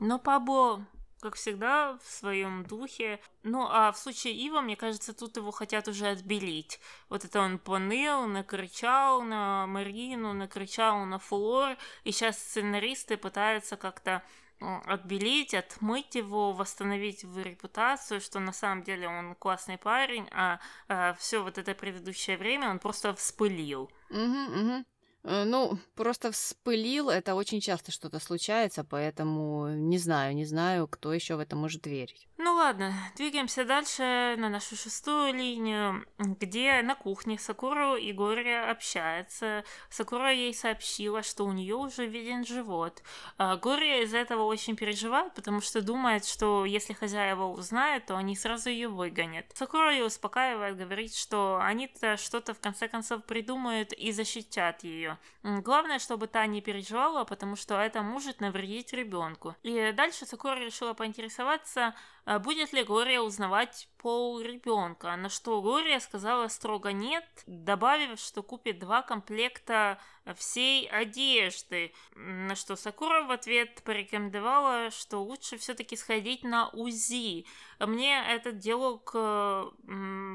[0.00, 0.86] Но Пабло
[1.20, 3.20] как всегда, в своем духе.
[3.42, 6.80] Ну, а в случае Ива, мне кажется, тут его хотят уже отбелить.
[7.08, 14.22] Вот это он поныл, накричал на Марину, накричал на Флор, и сейчас сценаристы пытаются как-то
[14.60, 21.14] отбелить, отмыть его, восстановить его репутацию, что на самом деле он классный парень, а, а
[21.14, 23.90] все вот это предыдущее время он просто вспылил.
[24.10, 24.84] Угу, угу.
[25.26, 31.12] Э, ну, просто вспылил, это очень часто что-то случается, поэтому не знаю, не знаю, кто
[31.12, 32.28] еще в это может верить.
[32.38, 39.64] Ну ладно, двигаемся дальше на нашу шестую линию, где на кухне Сакуру и Гори общаются.
[39.90, 43.02] Сакура ей сообщила, что у нее уже виден живот.
[43.36, 48.36] А Гори из этого очень переживает, потому что думает, что если хозяева узнают, то они
[48.36, 49.46] сразу ее выгонят.
[49.54, 55.15] Сакура ее успокаивает, говорит, что они-то что-то в конце концов придумают и защитят ее.
[55.42, 59.54] Главное, чтобы та не переживала, потому что это может навредить ребенку.
[59.62, 61.94] И дальше Сакура решила поинтересоваться,
[62.24, 68.42] а будет ли Глория узнавать пол ребенка, на что Глория сказала строго нет, добавив, что
[68.42, 70.00] купит два комплекта
[70.34, 77.46] всей одежды, на что Сакура в ответ порекомендовала, что лучше все-таки сходить на УЗИ.
[77.78, 79.04] Мне этот диалог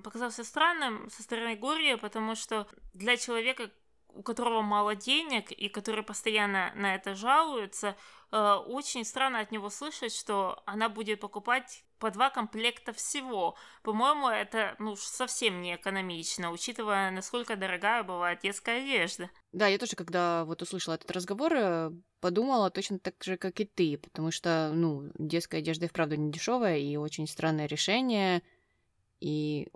[0.04, 3.70] показался странным со стороны Глории, потому что для человека,
[4.14, 7.96] у которого мало денег и который постоянно на это жалуется,
[8.32, 13.56] э, очень странно от него слышать, что она будет покупать по два комплекта всего.
[13.84, 19.30] По-моему, это ну совсем не экономично, учитывая, насколько дорогая бывает детская одежда.
[19.52, 23.66] Да, я тоже, когда вот услышала этот разговор, э, подумала точно так же, как и
[23.66, 28.42] ты, потому что, ну, детская одежда и вправду не дешевая и очень странное решение,
[29.20, 29.68] и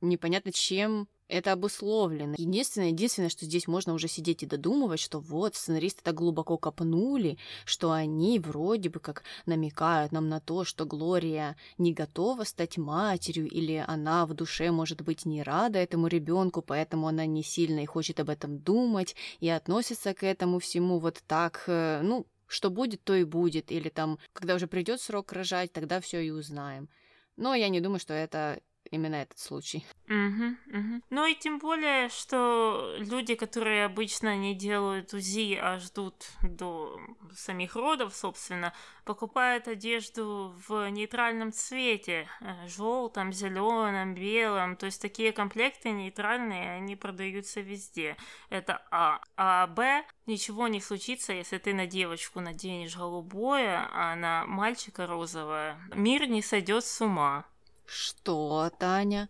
[0.00, 2.34] непонятно, чем это обусловлено.
[2.36, 7.38] Единственное, единственное, что здесь можно уже сидеть и додумывать, что вот сценаристы так глубоко копнули,
[7.64, 13.48] что они вроде бы как намекают нам на то, что Глория не готова стать матерью,
[13.48, 17.86] или она в душе, может быть, не рада этому ребенку, поэтому она не сильно и
[17.86, 23.02] хочет об этом думать, и относится к этому всему вот так, э, ну, что будет,
[23.02, 26.88] то и будет, или там, когда уже придет срок рожать, тогда все и узнаем.
[27.36, 28.60] Но я не думаю, что это
[28.94, 29.84] именно этот случай.
[30.08, 31.02] Угу, угу.
[31.10, 37.00] Ну и тем более, что люди, которые обычно не делают УЗИ, а ждут до
[37.34, 38.72] самих родов, собственно,
[39.04, 46.96] покупают одежду в нейтральном цвете, э, желтом, зеленом, белом, то есть такие комплекты нейтральные, они
[46.96, 48.16] продаются везде.
[48.50, 49.20] Это А.
[49.36, 50.04] А Б.
[50.26, 55.78] Ничего не случится, если ты на девочку наденешь голубое, а на мальчика розовое.
[55.94, 57.44] Мир не сойдет с ума.
[57.86, 59.28] Что, Таня?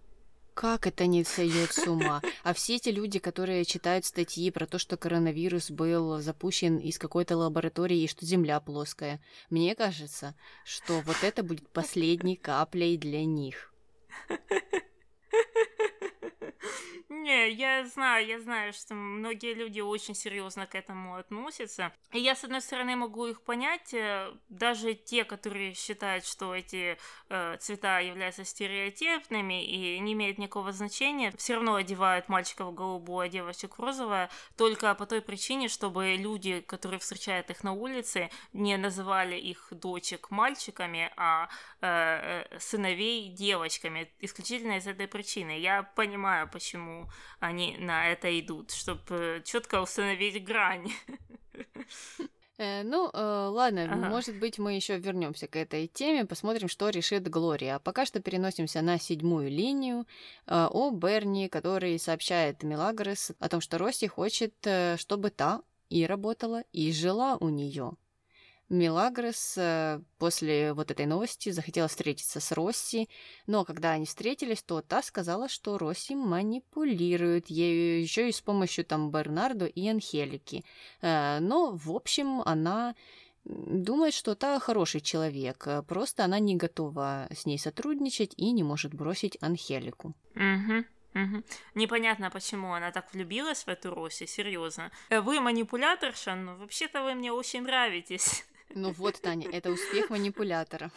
[0.54, 2.22] Как это не сойдет с ума?
[2.44, 7.36] А все эти люди, которые читают статьи про то, что коронавирус был запущен из какой-то
[7.36, 13.74] лаборатории и что Земля плоская, мне кажется, что вот это будет последней каплей для них.
[17.24, 21.90] Не, я знаю, я знаю, что многие люди очень серьезно к этому относятся.
[22.12, 26.98] И я, с одной стороны, могу их понять, э, даже те, которые считают, что эти
[27.30, 33.28] э, цвета являются стереотипными и не имеют никакого значения, все равно одевают мальчиков в голубое,
[33.28, 38.76] а девочек розовое, только по той причине, чтобы люди, которые встречают их на улице, не
[38.76, 41.48] называли их дочек мальчиками, а
[41.80, 45.58] э, э сыновей девочками, исключительно из этой причины.
[45.58, 47.08] Я понимаю, почему
[47.40, 50.90] они на это идут, чтобы четко установить грань.
[52.56, 54.08] Э, ну, э, ладно, ага.
[54.08, 57.76] может быть, мы еще вернемся к этой теме, посмотрим, что решит Глория.
[57.76, 60.06] А пока что переносимся на седьмую линию
[60.46, 66.06] э, о Берни, который сообщает Мелагрос о том, что Росси хочет, э, чтобы та и
[66.06, 67.94] работала, и жила у нее.
[68.74, 73.08] Милагрос э, после вот этой новости захотела встретиться с Росси,
[73.46, 78.84] но когда они встретились, то та сказала, что Росси манипулирует ею еще и с помощью
[78.84, 80.64] там Бернардо и Анхелики.
[81.00, 82.94] Э, но, в общем, она
[83.44, 88.62] думает, что та хороший человек, э, просто она не готова с ней сотрудничать и не
[88.62, 90.14] может бросить Анхелику.
[90.34, 90.84] Угу.
[91.14, 91.44] Угу.
[91.74, 94.90] Непонятно, почему она так влюбилась в эту Росси, серьезно.
[95.10, 98.44] Вы манипуляторша, но вообще-то вы мне очень нравитесь.
[98.70, 100.90] Ну вот, Таня, это успех манипулятора.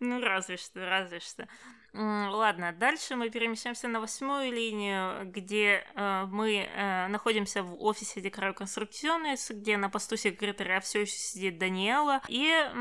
[0.00, 1.48] Ну, разве что, разве что.
[1.92, 8.54] Ладно, дальше мы перемещаемся на восьмую линию, где э, мы э, находимся в офисе Декраю
[8.54, 12.72] Конструкционес, где на посту секретаря все еще сидит Даниэла, и э,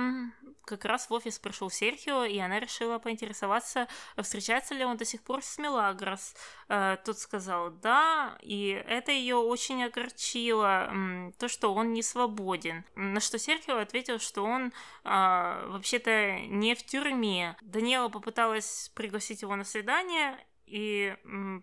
[0.68, 3.88] как раз в офис пришел Серхио, и она решила поинтересоваться,
[4.22, 6.36] встречается ли он до сих пор с Мелагрос.
[6.68, 10.92] Э, тот сказал да, и это ее очень огорчило,
[11.40, 12.84] то, что он не свободен.
[12.96, 14.70] На что Серхио ответил, что он э,
[15.04, 17.56] вообще-то не в тюрьме.
[17.62, 20.38] Даниэла попыталась пригласить его на свидание,
[20.68, 21.16] и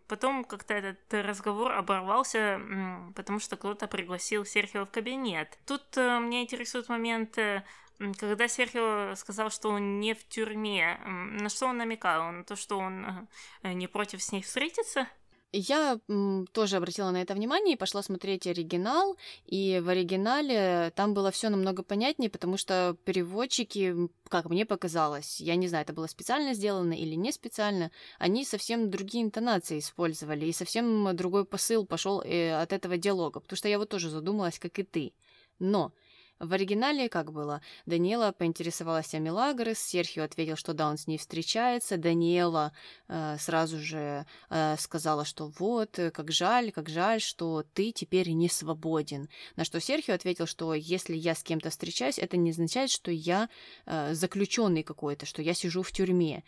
[0.08, 2.58] потом как-то этот разговор оборвался,
[3.14, 5.58] потому что кто-то пригласил Серхио в кабинет.
[5.66, 7.64] Тут э, меня интересует момент, э,
[8.18, 12.32] когда Серхио сказал, что он не в тюрьме, на что он намекал?
[12.32, 13.28] На то, что он
[13.62, 15.08] э, не против с ней встретиться?
[15.56, 16.00] Я
[16.52, 19.16] тоже обратила на это внимание и пошла смотреть оригинал,
[19.46, 23.94] и в оригинале там было все намного понятнее, потому что переводчики,
[24.28, 28.90] как мне показалось, я не знаю, это было специально сделано или не специально, они совсем
[28.90, 33.78] другие интонации использовали, и совсем другой посыл пошел э, от этого диалога, потому что я
[33.78, 35.12] вот тоже задумалась, как и ты.
[35.60, 35.92] Но
[36.44, 37.62] В оригинале как было?
[37.86, 41.96] Даниэла поинтересовалась о Мелагрос, Серхио ответил, что да, он с ней встречается.
[41.96, 42.72] Даниэла
[43.08, 48.30] э, сразу же э, сказала, что вот, э, как жаль, как жаль, что ты теперь
[48.30, 49.28] не свободен.
[49.56, 53.48] На что Серхио ответил, что если я с кем-то встречаюсь, это не означает, что я
[53.86, 56.44] э, заключенный какой-то, что я сижу в тюрьме.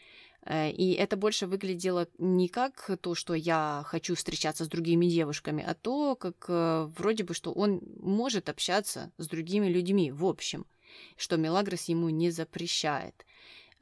[0.46, 5.64] Э, и это больше выглядело не как то, что я хочу встречаться с другими девушками,
[5.66, 10.66] а то, как э, вроде бы, что он может общаться с другими людьми в общем,
[11.16, 13.26] что Мелагрос ему не запрещает.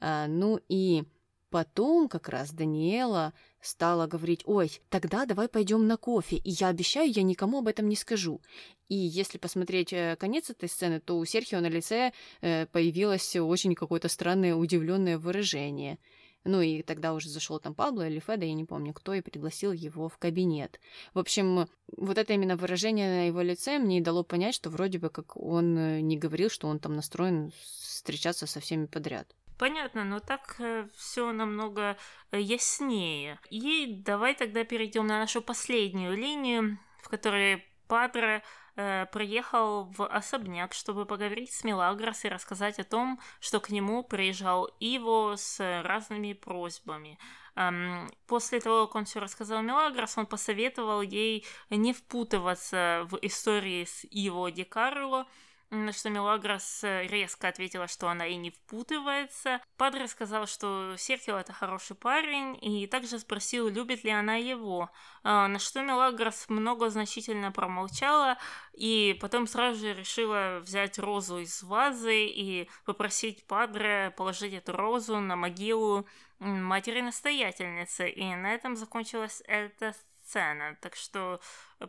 [0.01, 1.05] Э, ну и
[1.51, 7.11] потом как раз Даниэла стала говорить, ой, тогда давай пойдем на кофе, и я обещаю,
[7.11, 8.41] я никому об этом не скажу.
[8.89, 14.55] И если посмотреть конец этой сцены, то у Серхио на лице появилось очень какое-то странное
[14.55, 15.99] удивленное выражение–
[16.45, 19.73] ну и тогда уже зашел там Пабло или Феда, я не помню кто, и пригласил
[19.73, 20.81] его в кабинет.
[21.15, 25.11] В общем, вот это именно выражение на его лице мне дало понять, что вроде бы
[25.11, 29.35] как он э, не говорил, что он там настроен встречаться со всеми подряд.
[29.59, 31.97] Понятно, но так э, все намного
[32.31, 33.39] э, яснее.
[33.51, 38.43] И давай тогда перейдем на нашу последнюю линию, в которой Падре
[38.77, 44.03] э, приехал в особняк, чтобы поговорить с Мелагрос и рассказать о том, что к нему
[44.03, 47.19] приезжал Иво с разными просьбами.
[47.57, 53.85] Эм, после того, как он все рассказал Мелагрос, он посоветовал ей не впутываться в истории
[53.85, 55.27] с Иво Ди Карло,
[55.75, 59.61] на что Мелагрос э, резко ответила, что она и не впутывается.
[59.77, 64.91] Падре сказал, что Серхио это хороший парень, и также спросил, любит ли она его.
[65.23, 68.39] А, на что Мелагрос много значительно промолчала,
[68.73, 75.21] и потом сразу же решила взять розу из вазы и попросить Падре положить эту розу
[75.21, 76.07] на могилу
[76.39, 78.09] матери-настоятельницы.
[78.09, 80.77] И на этом закончилась эта сцена.
[80.81, 81.41] Так что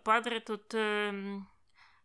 [0.04, 1.40] Падре тут э,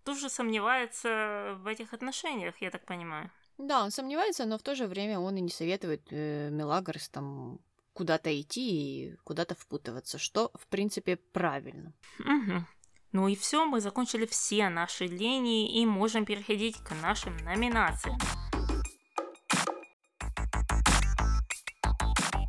[0.05, 3.30] тоже сомневается в этих отношениях, я так понимаю.
[3.59, 7.61] Да, он сомневается, но в то же время он и не советует э, Мелагрос там
[7.92, 11.92] куда-то идти и куда-то впутываться, что, в принципе, правильно.
[12.20, 12.64] Угу.
[13.12, 18.18] Ну и все, мы закончили все наши линии и можем переходить к нашим номинациям.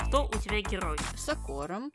[0.08, 0.98] Кто у тебя герой?
[1.18, 1.92] Сокором.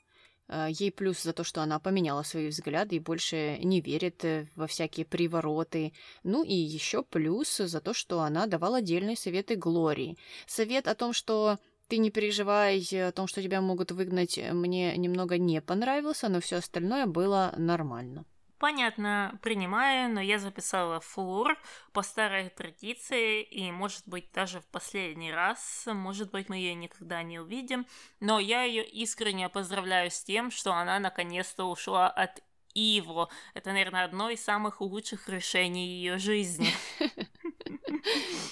[0.49, 4.47] Э, ей плюс за то, что она поменяла свои взгляды и больше не верит э,
[4.55, 5.93] во всякие привороты.
[6.23, 10.17] Ну и еще плюс за то, что она давала отдельные советы Глории.
[10.47, 15.39] Совет о том, что ты не переживай о том, что тебя могут выгнать, мне немного
[15.39, 18.25] не понравился, но все остальное было нормально.
[18.59, 21.59] Понятно, принимаю, но я записала фур
[21.93, 27.23] по старой традиции, и, может быть, даже в последний раз, может быть, мы ее никогда
[27.23, 27.87] не увидим,
[28.19, 32.43] но я ее искренне поздравляю с тем, что она наконец-то ушла от
[32.75, 33.29] Иво.
[33.55, 36.69] Это, наверное, одно из самых лучших решений ее жизни.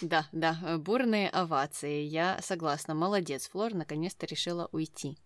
[0.00, 2.02] Да, да, бурные овации.
[2.02, 2.94] Я согласна.
[2.94, 5.16] Молодец, Флор наконец-то решила уйти.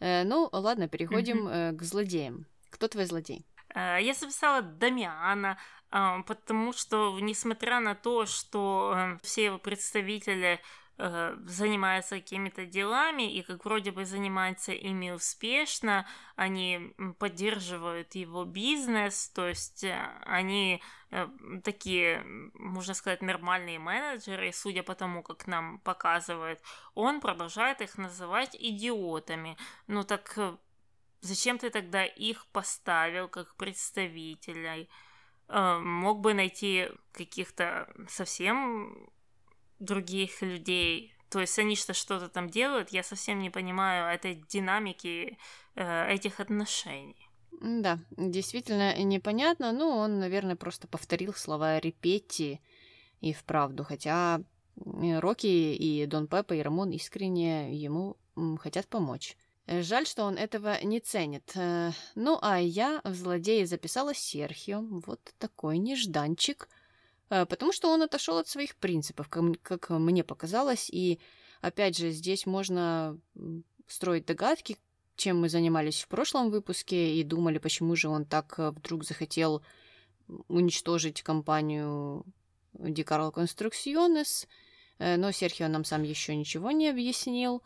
[0.00, 2.46] Э, ну, ладно, переходим э, к злодеям.
[2.70, 3.46] Кто твой злодей?
[3.74, 5.58] Э, я записала Дамиана,
[5.90, 10.60] э, потому что, несмотря на то, что э, все его представители
[10.96, 16.06] занимаются какими-то делами и как вроде бы занимаются ими успешно,
[16.36, 19.84] они поддерживают его бизнес, то есть
[20.24, 20.80] они
[21.64, 22.22] такие,
[22.54, 26.60] можно сказать, нормальные менеджеры, судя по тому, как нам показывают,
[26.94, 29.56] он продолжает их называть идиотами.
[29.88, 30.38] Ну так
[31.24, 34.90] Зачем ты тогда их поставил как представителей?
[35.48, 39.08] Э, мог бы найти каких-то совсем
[39.78, 41.14] других людей.
[41.30, 45.38] То есть они что что-то там делают, я совсем не понимаю этой динамики
[45.76, 47.30] э, этих отношений.
[47.62, 49.72] Да, действительно непонятно.
[49.72, 52.60] Ну, он, наверное, просто повторил слова Репетти
[53.22, 54.42] и вправду, хотя
[54.76, 58.18] Рокки и Дон Пеппа и Рамон искренне ему
[58.60, 59.38] хотят помочь.
[59.66, 61.52] Э, жаль, что он этого не ценит.
[61.54, 64.82] Э, ну, а я в злодеи записала Серхио.
[65.06, 66.68] Вот такой нежданчик.
[67.30, 70.90] Э, потому что он отошел от своих принципов, как мне показалось.
[70.90, 71.18] И,
[71.60, 73.18] опять же, здесь можно
[73.86, 74.76] строить догадки,
[75.16, 79.62] чем мы занимались в прошлом выпуске, и думали, почему же он так вдруг захотел
[80.48, 82.24] уничтожить компанию
[82.72, 84.46] Дикарло Construcciones.
[84.98, 87.62] Но Серхио нам сам еще ничего не объяснил.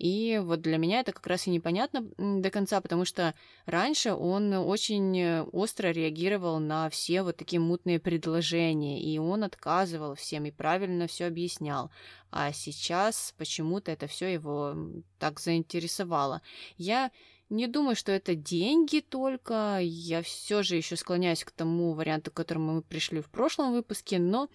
[0.00, 3.34] И вот для меня это как раз и непонятно до конца, потому что
[3.66, 10.46] раньше он очень остро реагировал на все вот такие мутные предложения, и он отказывал всем
[10.46, 11.90] и правильно все объяснял.
[12.30, 14.74] А сейчас почему-то это все его
[15.18, 16.40] так заинтересовало.
[16.78, 17.10] Я
[17.50, 19.80] не думаю, что это деньги только.
[19.82, 24.18] Я все же еще склоняюсь к тому варианту, к которому мы пришли в прошлом выпуске,
[24.18, 24.48] но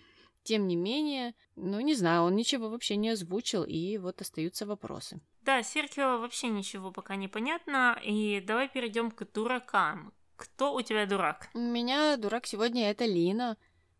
[0.45, 5.19] Тем не менее, ну, не знаю, он ничего вообще не озвучил, и вот остаются вопросы.
[5.45, 10.11] Да, Серхио вообще ничего пока не понятно, и давай перейдем к дуракам.
[10.37, 11.49] Кто у тебя дурак?
[11.53, 13.55] У меня дурак сегодня это Лина.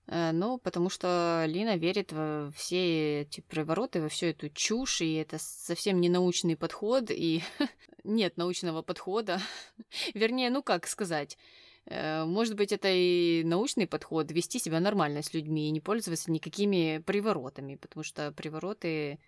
[0.08, 5.14] Э, ну, потому что Лина верит во все эти привороты, во всю эту чушь, и
[5.14, 7.43] это совсем не научный подход, и
[8.04, 9.39] нет научного подхода.
[10.16, 11.38] Вернее, ну как сказать,
[11.88, 16.32] Э, может быть, это и научный подход, вести себя нормально с людьми и не пользоваться
[16.32, 19.20] никакими приворотами, потому что привороты,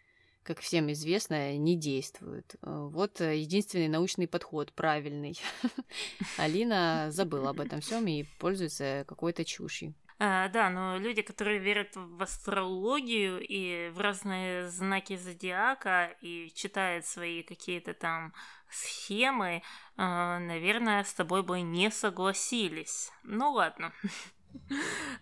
[0.48, 2.56] как всем известно, не действуют.
[2.62, 5.38] Э, вот единственный научный подход правильный.
[6.38, 9.94] Алина забыла об этом всем и пользуется какой-то чушью.
[10.20, 17.06] А, да, но люди, которые верят в астрологию и в разные знаки зодиака и читают
[17.06, 18.34] свои какие-то там
[18.70, 19.62] схемы,
[19.96, 23.12] а, наверное, с тобой бы не согласились.
[23.24, 23.94] Ну ладно.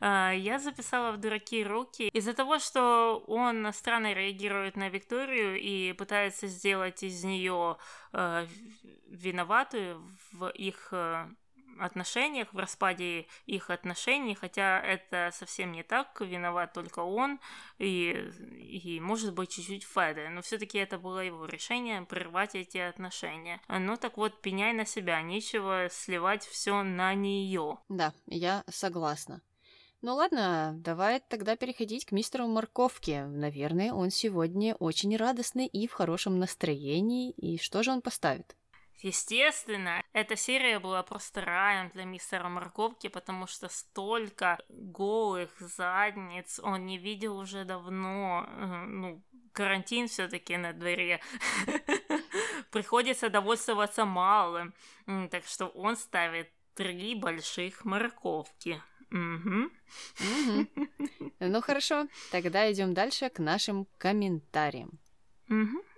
[0.01, 5.93] А, я записала в дураки руки из-за того, что он странно реагирует на Викторию и
[5.93, 7.77] пытается сделать из нее
[8.11, 8.47] э,
[9.07, 10.01] виноватую
[10.31, 11.27] в их э,
[11.79, 17.39] отношениях, в распаде их отношений, хотя это совсем не так, виноват только он
[17.77, 23.61] и, и может быть, чуть-чуть Феде, но все-таки это было его решение прервать эти отношения.
[23.67, 27.77] Ну так вот, пеняй на себя, нечего сливать все на нее.
[27.89, 29.41] Да, я согласна.
[30.01, 33.25] Ну ладно, давай тогда переходить к мистеру Морковке.
[33.25, 37.31] Наверное, он сегодня очень радостный и в хорошем настроении.
[37.31, 38.55] И что же он поставит?
[39.05, 46.87] Естественно, эта серия была просто раем для мистера Морковки, потому что столько голых задниц он
[46.87, 48.47] не видел уже давно.
[48.47, 51.21] Э, ну, карантин все-таки на дворе.
[52.71, 54.73] Приходится довольствоваться малым.
[55.29, 58.81] Так что он ставит три больших морковки.
[59.11, 59.69] Ну
[61.61, 64.97] хорошо, тогда идем дальше к нашим комментариям.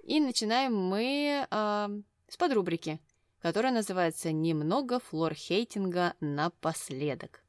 [0.04, 1.48] И начинаем мы
[2.28, 3.00] с подрубрики,
[3.42, 7.44] которая называется «Немного флор-хейтинга напоследок».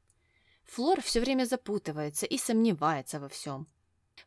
[0.65, 3.67] Флор все время запутывается и сомневается во всем.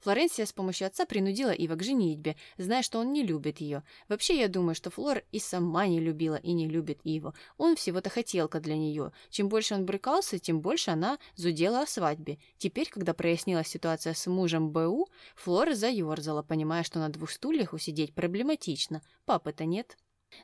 [0.00, 3.84] Флоренция с помощью отца принудила Ива к женитьбе, зная, что он не любит ее.
[4.08, 7.34] Вообще, я думаю, что Флор и сама не любила и не любит Иву.
[7.58, 9.12] Он всего-то хотелка для нее.
[9.30, 12.38] Чем больше он брыкался, тем больше она зудела о свадьбе.
[12.58, 18.14] Теперь, когда прояснилась ситуация с мужем БУ, Флор заерзала, понимая, что на двух стульях усидеть
[18.14, 19.02] проблематично.
[19.24, 19.96] Папы-то нет.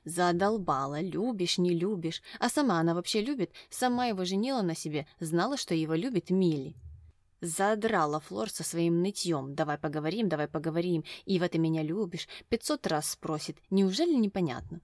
[0.04, 2.22] Задолбала, любишь, не любишь.
[2.38, 6.74] А сама она вообще любит, сама его женила на себе, знала, что его любит Милли.
[7.40, 9.54] Задрала Флор со своим нытьем.
[9.54, 11.04] «Давай поговорим, давай поговорим.
[11.24, 13.58] Ива, ты меня любишь?» Пятьсот раз спросит.
[13.70, 14.80] Неужели непонятно?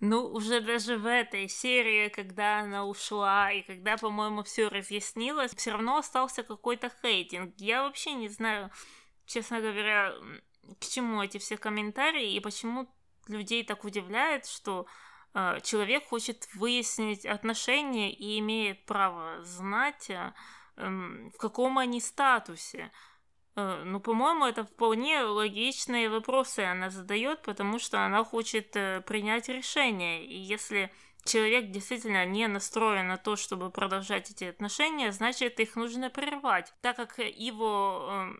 [0.00, 5.72] Ну, уже даже в этой серии, когда она ушла, и когда, по-моему, все разъяснилось, все
[5.72, 7.54] равно остался какой-то хейтинг.
[7.58, 8.70] Я вообще не знаю,
[9.26, 10.14] честно говоря,
[10.78, 12.88] к чему эти все комментарии и почему
[13.28, 14.86] людей так удивляет, что
[15.34, 20.32] э, человек хочет выяснить отношения и имеет право знать, э,
[20.76, 22.90] э, в каком они статусе.
[23.56, 29.48] Э, ну, по-моему, это вполне логичные вопросы она задает, потому что она хочет э, принять
[29.48, 30.24] решение.
[30.24, 30.92] И если
[31.24, 36.96] человек действительно не настроен на то, чтобы продолжать эти отношения, значит, их нужно прервать, так
[36.96, 38.32] как его э,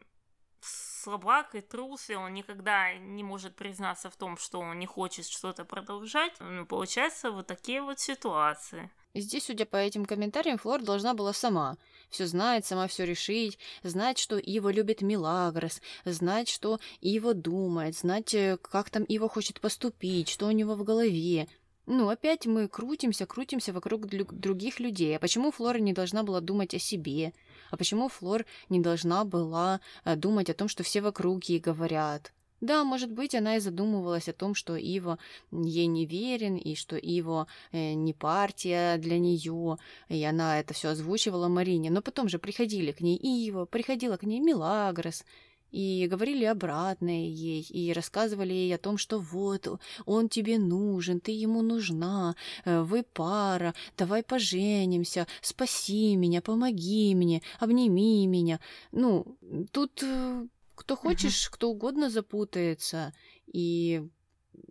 [1.01, 5.27] слабак и трус, и он никогда не может признаться в том, что он не хочет
[5.27, 6.33] что-то продолжать.
[6.41, 8.91] Ну, получается, вот такие вот ситуации.
[9.15, 11.77] Здесь, судя по этим комментариям, Флор должна была сама
[12.11, 18.35] все знать, сама все решить, знать, что Ива любит Милагрос, знать, что Ива думает, знать,
[18.35, 21.49] э, как там Ива хочет поступить, что у него в голове.
[21.87, 25.17] Ну, опять мы крутимся, крутимся вокруг других людей.
[25.17, 27.33] А почему Флора не должна была думать о себе?
[27.71, 32.33] А почему Флор не должна была э, думать о том, что все вокруг ей говорят?
[32.61, 35.19] Да, может быть, она и задумывалась о том, что Иво
[35.51, 40.91] ей не верен, и что Иво э, не партия для нее, и она это все
[40.91, 41.91] озвучивала Марине.
[41.91, 45.25] Но потом же приходили к ней Иво, приходила к ней Милагрос,
[45.71, 51.33] и говорили обратное ей, и рассказывали ей о том, что вот, он тебе нужен, ты
[51.33, 58.61] ему нужна, э, вы пара, давай поженимся, спаси меня, помоги мне, обними меня.
[58.93, 59.37] Ну,
[59.73, 63.13] тут э, кто хочешь, кто угодно запутается,
[63.47, 64.09] и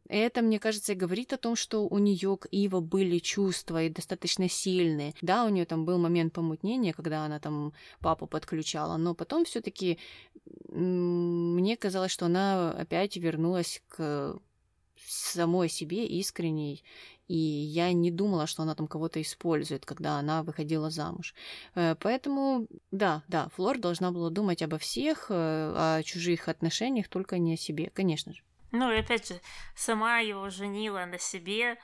[0.07, 4.49] это, мне кажется, говорит о том, что у нее к Ива были чувства и достаточно
[4.49, 5.13] сильные.
[5.21, 9.99] Да, у нее там был момент помутнения, когда она там папу подключала, но потом все-таки
[10.69, 14.39] мне казалось, что она опять вернулась к
[14.97, 16.83] самой себе искренней
[17.29, 21.35] и я не думала, что она там кого-то использует, когда она выходила замуж.
[21.75, 27.37] Э, поэтому, да, да, Флор должна была думать обо всех, э, о чужих отношениях, только
[27.37, 28.41] не о себе, конечно же.
[28.71, 29.41] Ну и опять же,
[29.75, 31.77] сама его женила на себе,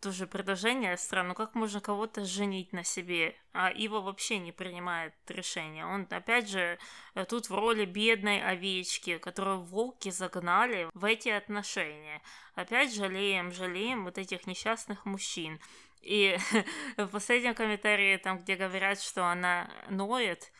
[0.00, 5.14] тоже предложение странно, ну как можно кого-то женить на себе, а Ива вообще не принимает
[5.28, 5.86] решения.
[5.86, 6.78] Он, опять же,
[7.14, 12.20] э, тут в роли бедной овечки, которую волки загнали в эти отношения.
[12.54, 15.58] Опять жалеем, жалеем вот этих несчастных мужчин.
[16.02, 16.36] И
[16.98, 20.52] в последнем комментарии, там, где говорят, что она ноет,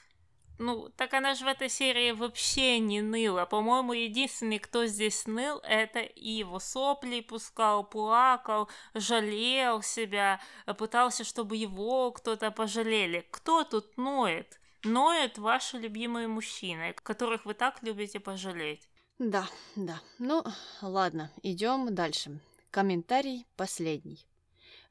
[0.58, 3.44] ну, так она же в этой серии вообще не ныла.
[3.44, 6.58] По-моему, единственный, кто здесь ныл, это Иво.
[6.58, 10.40] Сопли пускал, плакал, жалел себя,
[10.78, 13.26] пытался, чтобы его кто-то пожалели.
[13.30, 14.60] Кто тут ноет?
[14.84, 18.88] Ноют ваши любимые мужчины, которых вы так любите пожалеть.
[19.18, 20.00] Да, да.
[20.18, 20.44] Ну,
[20.82, 22.40] ладно, идем дальше.
[22.70, 24.26] Комментарий последний.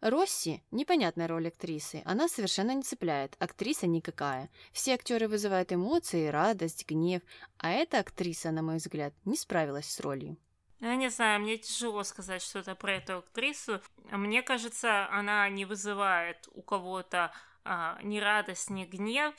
[0.04, 2.02] Росси– непонятная роль актрисы.
[2.04, 3.38] Она совершенно не цепляет.
[3.40, 4.50] Актриса никакая.
[4.74, 7.22] Все актеры вызывают эмоции, радость, гнев.
[7.58, 10.36] А эта актриса, на мой взгляд, не справилась с ролью.
[10.82, 13.80] Ну, я не знаю, мне тяжело сказать что-то про эту актрису.
[14.12, 17.32] Мне кажется, она не вызывает у кого-то
[17.64, 19.34] а, ни радость, ни гнев,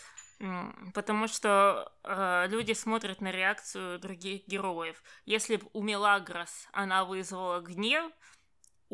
[0.95, 5.03] потому что э, люди смотрят на реакцию других героев.
[5.27, 8.11] Если бы у Мелагрос она вызвала гнев,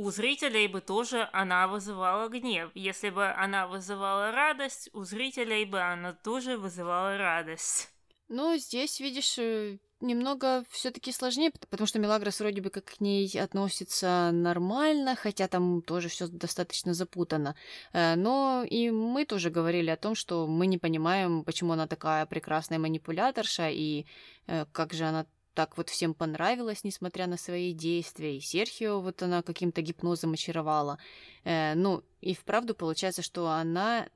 [0.00, 2.70] у зрителей бы тоже она вызывала гнев.
[2.74, 7.90] Если бы она вызывала радость, у зрителей бы она тоже вызывала радость.
[8.28, 13.28] Ну, здесь, видишь, э, немного все-таки сложнее, потому что Мелагрос вроде бы как к ней
[13.38, 17.54] относится нормально, хотя там тоже все достаточно запутано.
[17.92, 22.24] Э, но и мы тоже говорили о том, что мы не понимаем, почему она такая
[22.24, 24.06] прекрасная манипуляторша и
[24.46, 25.26] э, как же она
[25.60, 28.38] так вот всем понравилось, несмотря на свои действия.
[28.38, 30.98] И Серхио вот она каким-то гипнозом очаровала.
[31.44, 34.08] Э, ну, и вправду получается, что она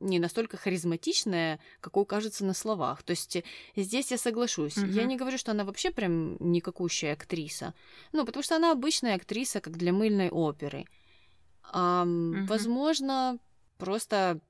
[0.00, 3.04] не настолько харизматичная, какой кажется на словах.
[3.04, 3.44] То есть
[3.76, 4.76] здесь я соглашусь.
[4.76, 4.90] Mm-hmm.
[4.90, 7.74] Я не говорю, что она вообще прям никакущая актриса.
[8.10, 10.84] Ну, потому что она обычная актриса, как для мыльной оперы.
[11.62, 12.46] А, mm-hmm.
[12.46, 13.38] Возможно,
[13.76, 14.40] просто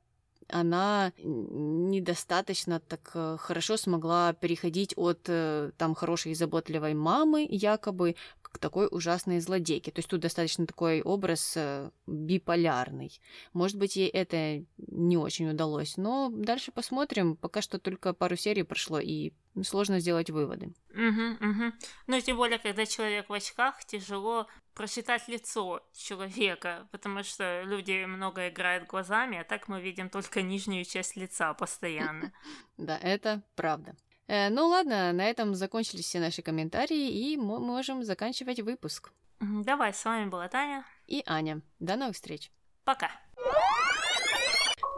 [0.48, 8.16] она недостаточно так э, хорошо смогла переходить от э, там хорошей и заботливой мамы якобы
[8.42, 9.90] к такой ужасной злодейке.
[9.90, 13.20] То есть тут достаточно такой образ э, биполярный.
[13.52, 17.36] Может быть, ей это не очень удалось, но дальше посмотрим.
[17.36, 19.32] Пока что только пару серий прошло, и
[19.64, 20.72] сложно сделать выводы.
[20.90, 21.72] Угу, угу.
[22.06, 24.46] Ну, тем более, когда человек в очках, тяжело
[24.78, 30.84] прочитать лицо человека, потому что люди много играют глазами, а так мы видим только нижнюю
[30.84, 32.32] часть лица постоянно.
[32.76, 33.96] Да, это правда.
[34.28, 39.10] Э, ну ладно, на этом закончились все наши комментарии, и мы можем заканчивать выпуск.
[39.40, 40.84] Давай, с вами была Таня.
[41.08, 41.60] И Аня.
[41.80, 42.52] До новых встреч.
[42.84, 43.10] Пока.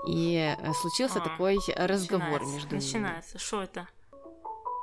[0.07, 2.85] И э, случился а, такой разговор начинается, между ними.
[2.85, 3.39] Начинается.
[3.39, 3.89] Что это?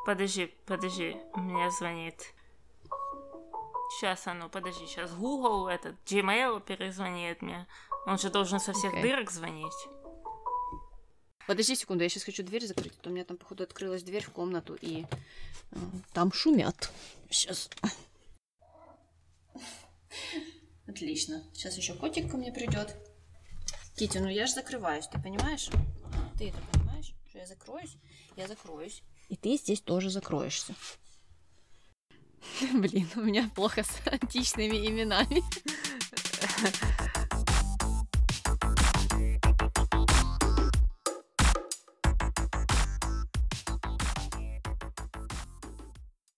[0.08, 2.34] Подожди, подожди, у меня звонит.
[3.90, 7.68] Сейчас, а ну, подожди, сейчас Google, этот, Gmail перезвонит мне.
[8.06, 9.02] Он же должен со всех okay.
[9.02, 9.88] дырок звонить.
[11.48, 14.24] Подожди секунду, я сейчас хочу дверь закрыть, а то у меня там, походу, открылась дверь
[14.24, 15.06] в комнату, и
[15.72, 15.78] э,
[16.14, 16.92] там шумят.
[17.30, 17.70] Сейчас.
[20.88, 21.44] Отлично.
[21.54, 22.96] Сейчас еще котик ко мне придет.
[23.96, 25.70] Кити, ну я же закрываюсь, ты понимаешь?
[26.38, 27.96] Ты это понимаешь, что я закроюсь?
[28.36, 29.02] Я закроюсь.
[29.30, 30.76] И ты здесь тоже закроешься.
[32.74, 35.44] Блин, у меня плохо с античными именами.